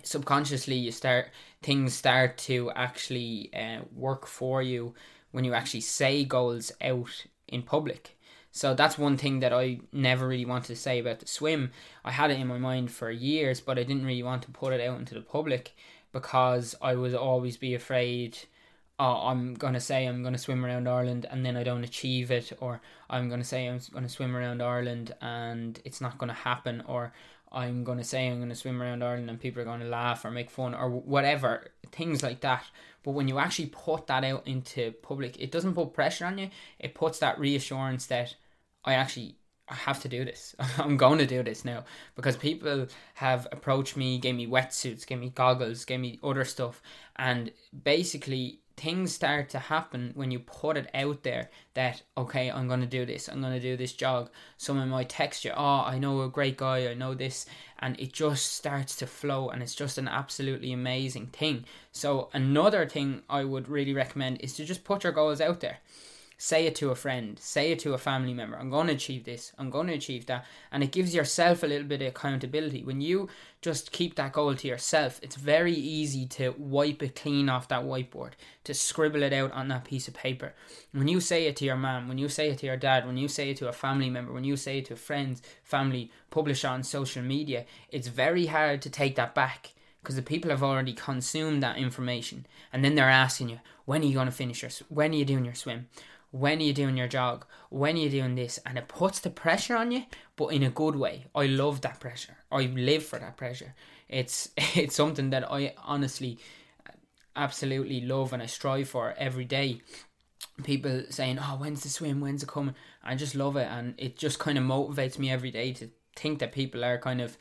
subconsciously 0.03 0.77
you 0.77 0.91
start 0.91 1.27
things 1.63 1.93
start 1.93 2.39
to 2.39 2.71
actually 2.75 3.51
uh, 3.55 3.81
work 3.95 4.27
for 4.27 4.63
you 4.63 4.95
when 5.33 5.45
you 5.45 5.53
actually 5.53 5.81
say 5.81 6.25
goals 6.25 6.73
out 6.81 7.27
in 7.49 7.63
public. 7.63 8.17
So 8.55 8.75
that's 8.75 8.99
one 8.99 9.17
thing 9.17 9.41
that 9.41 9.53
I 9.53 9.81
never 9.93 10.29
really 10.29 10.45
wanted 10.45 10.67
to 10.69 10.77
say 10.77 10.99
about 10.99 11.21
the 11.21 11.27
swim. 11.27 11.73
I 12.05 12.11
had 12.11 12.31
it 12.31 12.39
in 12.39 12.47
my 12.47 12.59
mind 12.59 12.91
for 12.91 13.11
years, 13.11 13.63
but 13.63 13.79
I 13.79 13.83
didn't 13.83 14.05
really 14.05 14.23
want 14.23 14.43
to 14.43 14.51
put 14.51 14.75
it 14.75 14.87
out 14.87 14.99
into 14.99 15.15
the 15.15 15.23
public 15.23 15.75
because 16.13 16.75
I 16.81 16.95
would 16.95 17.15
always 17.15 17.57
be 17.57 17.75
afraid 17.75 18.39
oh, 19.03 19.29
I'm 19.29 19.55
going 19.55 19.75
to 19.75 19.81
say 19.81 20.07
I'm 20.07 20.23
going 20.23 20.35
to 20.35 20.39
swim 20.39 20.65
around 20.65 20.89
Ireland 20.89 21.27
and 21.31 21.45
then 21.45 21.57
I 21.57 21.65
don't 21.65 21.83
achieve 21.83 22.31
it, 22.31 22.53
or 22.61 22.81
I'm 23.11 23.29
going 23.29 23.41
to 23.41 23.47
say 23.47 23.67
I'm 23.67 23.81
going 23.91 24.05
to 24.05 24.09
swim 24.09 24.37
around 24.37 24.63
Ireland 24.63 25.13
and 25.21 25.81
it's 25.85 26.01
not 26.01 26.19
going 26.19 26.29
to 26.29 26.35
happen, 26.35 26.85
or 26.87 27.13
I'm 27.51 27.83
going 27.83 27.99
to 27.99 28.05
say 28.05 28.29
I'm 28.29 28.39
going 28.39 28.49
to 28.51 28.55
swim 28.55 28.81
around 28.81 29.03
Ireland 29.03 29.29
and 29.29 29.41
people 29.41 29.61
are 29.61 29.67
going 29.67 29.81
to 29.81 29.87
laugh 29.87 30.25
or 30.25 30.31
make 30.31 30.51
fun 30.51 30.75
or 30.75 30.89
whatever, 30.89 31.69
things 31.91 32.23
like 32.23 32.41
that. 32.43 32.65
But 33.03 33.13
when 33.13 33.27
you 33.27 33.41
actually 33.41 33.67
put 33.67 34.07
that 34.07 34.23
out 34.23 34.47
into 34.47 34.93
public, 34.93 35.41
it 35.41 35.51
doesn't 35.51 35.75
put 35.75 35.95
pressure 35.95 36.27
on 36.27 36.39
you, 36.39 36.51
it 36.79 36.95
puts 36.95 37.19
that 37.19 37.41
reassurance 37.41 38.07
that 38.07 38.37
I 38.85 38.95
actually 38.95 39.35
I 39.73 39.75
have 39.77 40.03
to 40.03 40.09
do 40.09 40.25
this. 40.25 40.55
I'm 40.79 40.99
going 40.99 41.19
to 41.19 41.27
do 41.27 41.43
this 41.43 41.65
now. 41.65 41.85
Because 42.15 42.37
people 42.37 42.87
have 43.15 43.49
approached 43.51 43.97
me, 43.97 44.19
gave 44.19 44.35
me 44.35 44.47
wetsuits, 44.47 45.07
gave 45.07 45.19
me 45.19 45.31
goggles, 45.31 45.87
gave 45.87 46.01
me 46.01 46.19
other 46.23 46.45
stuff, 46.45 46.83
and 47.17 47.51
basically 47.85 48.61
things 48.77 49.15
start 49.15 49.49
to 49.51 49.59
happen 49.59 50.13
when 50.15 50.31
you 50.31 50.39
put 50.39 50.79
it 50.79 50.89
out 50.95 51.23
there 51.25 51.51
that 51.75 52.01
okay 52.17 52.51
i'm 52.51 52.67
going 52.67 52.81
to 52.81 52.87
do 52.87 53.05
this 53.05 53.29
i'm 53.29 53.43
going 53.43 53.53
to 53.53 53.61
do 53.61 53.77
this 53.77 53.93
jog. 53.93 54.31
Someone 54.57 54.89
might 54.89 55.11
text 55.11 55.45
you 55.45 55.53
oh 55.55 55.83
i 55.85 55.99
know 55.99 56.23
a 56.23 56.29
great 56.29 56.57
guy 56.57 56.89
i 56.89 56.95
know 56.95 57.15
this. 57.15 57.45
And 57.81 58.01
it 58.01 58.13
just 58.15 58.55
starts 58.55 58.97
to 58.97 59.07
flow 59.07 59.51
and 59.51 59.63
it's 59.63 59.75
just 59.75 59.99
an 59.99 60.09
absolutely 60.09 60.73
amazing 60.73 61.27
thing. 61.27 61.65
So 61.93 62.31
another 62.33 62.89
thing 62.89 63.23
i 63.29 63.45
would 63.45 63.69
really 63.69 63.93
recommend 63.93 64.41
is 64.41 64.55
to 64.55 64.65
just 64.65 64.85
put 64.85 65.05
your 65.05 65.13
goals 65.13 65.41
out 65.41 65.61
there 65.61 65.79
say 66.43 66.67
it 66.67 66.75
to 66.75 66.91
a 66.91 66.95
friend, 66.97 67.39
say 67.39 67.71
it 67.71 67.79
to 67.79 67.95
a 67.95 67.99
family 67.99 68.35
member. 68.35 68.59
I'm 68.59 68.69
going 68.69 68.89
to 68.89 68.95
achieve 68.95 69.23
this, 69.23 69.53
I'm 69.59 69.71
going 69.71 69.87
to 69.87 69.95
achieve 69.95 70.27
that. 70.27 70.45
And 70.73 70.83
it 70.83 70.91
gives 70.91 71.15
yourself 71.15 71.63
a 71.63 71.69
little 71.69 71.87
bit 71.87 72.03
of 72.03 72.09
accountability. 72.09 72.83
When 72.83 73.01
you 73.01 73.29
just 73.61 73.93
keep 73.93 74.17
that 74.17 74.33
goal 74.33 74.57
to 74.57 74.67
yourself, 74.67 75.21
it's 75.23 75.37
very 75.37 75.73
easy 75.73 76.27
to 76.27 76.53
wipe 76.59 77.01
it 77.01 77.15
clean 77.15 77.49
off 77.49 77.69
that 77.69 77.85
whiteboard, 77.85 78.33
to 78.65 78.75
scribble 78.75 79.23
it 79.23 79.33
out 79.33 79.53
on 79.53 79.69
that 79.69 79.85
piece 79.85 80.09
of 80.09 80.15
paper. 80.15 80.53
When 80.91 81.07
you 81.07 81.21
say 81.21 81.47
it 81.47 81.55
to 81.57 81.65
your 81.65 81.77
mom, 81.77 82.09
when 82.09 82.19
you 82.19 82.29
say 82.29 82.51
it 82.51 82.59
to 82.59 82.67
your 82.67 82.77
dad, 82.77 83.07
when 83.07 83.17
you 83.17 83.29
say 83.29 83.51
it 83.51 83.57
to 83.59 83.69
a 83.69 83.73
family 83.73 84.11
member, 84.11 84.33
when 84.33 84.43
you 84.43 84.57
say 84.57 84.79
it 84.79 84.87
to 84.87 84.97
friends, 84.97 85.43
family, 85.63 86.11
publish 86.31 86.65
on 86.65 86.83
social 86.83 87.23
media, 87.23 87.67
it's 87.89 88.09
very 88.09 88.47
hard 88.47 88.83
to 88.83 88.91
take 88.91 89.15
that 89.15 89.33
back 89.33 89.75
because 90.03 90.17
the 90.17 90.23
people 90.23 90.51
have 90.51 90.63
already 90.63 90.93
consumed 90.93 91.63
that 91.63 91.79
information 91.79 92.47
and 92.73 92.85
then 92.85 92.97
they're 92.97 93.09
asking 93.09 93.49
you 93.49 93.61
when 93.85 94.03
are 94.03 94.07
you 94.07 94.15
going 94.15 94.27
to 94.27 94.33
finish 94.33 94.63
your 94.63 94.71
when 94.89 95.13
are 95.13 95.17
you 95.17 95.25
doing 95.25 95.45
your 95.45 95.55
swim 95.55 95.87
when 96.33 96.59
you're 96.61 96.69
you 96.69 96.75
doing 96.75 96.97
your 96.97 97.09
jog? 97.09 97.47
When 97.71 97.97
you're 97.97 98.07
you 98.07 98.23
doing 98.23 98.35
this? 98.35 98.59
And 98.67 98.77
it 98.77 98.89
puts 98.89 99.21
the 99.21 99.31
pressure 99.31 99.77
on 99.77 99.93
you, 99.93 100.05
but 100.35 100.49
in 100.49 100.63
a 100.63 100.71
good 100.71 100.97
way. 100.97 101.27
I 101.35 101.47
love 101.47 101.83
that 101.83 102.01
pressure. 102.01 102.39
I 102.51 102.63
live 102.63 103.05
for 103.05 103.19
that 103.19 103.37
pressure. 103.37 103.75
It's 104.09 104.51
it's 104.57 104.97
something 104.97 105.31
that 105.31 105.51
I 105.51 105.75
honestly 105.85 106.39
absolutely 107.37 108.01
love 108.01 108.33
and 108.33 108.43
I 108.43 108.47
strive 108.47 108.89
for 108.89 109.15
every 109.17 109.45
day. 109.45 109.81
People 110.65 111.05
saying, 111.11 111.39
"Oh, 111.41 111.57
when's 111.57 111.83
the 111.83 111.89
swim? 111.89 112.21
When's 112.21 112.43
it 112.43 112.49
coming?" 112.49 112.75
I 113.03 113.15
just 113.15 113.35
love 113.35 113.57
it, 113.57 113.69
and 113.71 113.95
it 113.97 114.17
just 114.17 114.39
kind 114.39 114.59
of 114.59 114.65
motivates 114.65 115.19
me 115.19 115.31
every 115.31 115.51
day 115.51 115.73
to 115.75 115.89
think 116.15 116.41
that 116.41 116.53
people 116.53 116.85
are 116.85 116.99
kind 116.99 117.21
of 117.21 117.39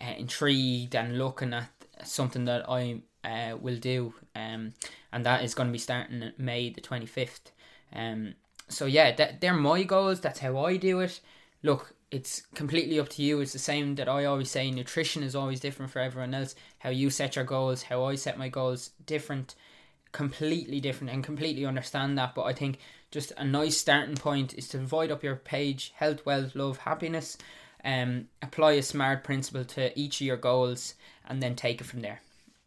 uh, 0.00 0.14
intrigued 0.16 0.94
and 0.96 1.18
looking 1.18 1.52
at 1.52 1.68
something 2.04 2.46
that 2.46 2.68
I 2.68 3.02
uh, 3.22 3.56
will 3.56 3.76
do, 3.76 4.14
um, 4.34 4.72
and 5.12 5.26
that 5.26 5.44
is 5.44 5.54
going 5.54 5.68
to 5.68 5.72
be 5.72 5.78
starting 5.78 6.32
May 6.38 6.70
the 6.70 6.80
twenty 6.80 7.06
fifth. 7.06 7.52
Um, 7.94 8.34
so 8.68 8.86
yeah, 8.86 9.14
that 9.14 9.40
they're 9.40 9.54
my 9.54 9.82
goals. 9.82 10.20
That's 10.20 10.40
how 10.40 10.58
I 10.64 10.76
do 10.76 11.00
it. 11.00 11.20
Look, 11.62 11.94
it's 12.10 12.42
completely 12.54 13.00
up 13.00 13.08
to 13.10 13.22
you. 13.22 13.40
It's 13.40 13.52
the 13.52 13.58
same 13.58 13.94
that 13.96 14.08
I 14.08 14.24
always 14.24 14.50
say. 14.50 14.70
Nutrition 14.70 15.22
is 15.22 15.34
always 15.34 15.60
different 15.60 15.90
for 15.90 15.98
everyone 15.98 16.34
else. 16.34 16.54
How 16.78 16.90
you 16.90 17.10
set 17.10 17.36
your 17.36 17.44
goals, 17.44 17.82
how 17.82 18.04
I 18.04 18.14
set 18.14 18.38
my 18.38 18.48
goals, 18.48 18.90
different, 19.06 19.54
completely 20.12 20.80
different, 20.80 21.12
and 21.12 21.24
completely 21.24 21.64
understand 21.64 22.16
that. 22.18 22.34
But 22.34 22.44
I 22.44 22.52
think 22.52 22.78
just 23.10 23.32
a 23.36 23.44
nice 23.44 23.76
starting 23.76 24.16
point 24.16 24.54
is 24.54 24.68
to 24.68 24.78
divide 24.78 25.10
up 25.10 25.22
your 25.22 25.36
page: 25.36 25.92
health, 25.96 26.24
wealth, 26.26 26.54
love, 26.54 26.78
happiness. 26.78 27.36
Um, 27.84 28.28
apply 28.40 28.72
a 28.72 28.82
smart 28.82 29.24
principle 29.24 29.64
to 29.64 29.98
each 29.98 30.20
of 30.20 30.26
your 30.26 30.38
goals, 30.38 30.94
and 31.28 31.42
then 31.42 31.54
take 31.54 31.80
it 31.80 31.84
from 31.84 32.00
there. 32.00 32.20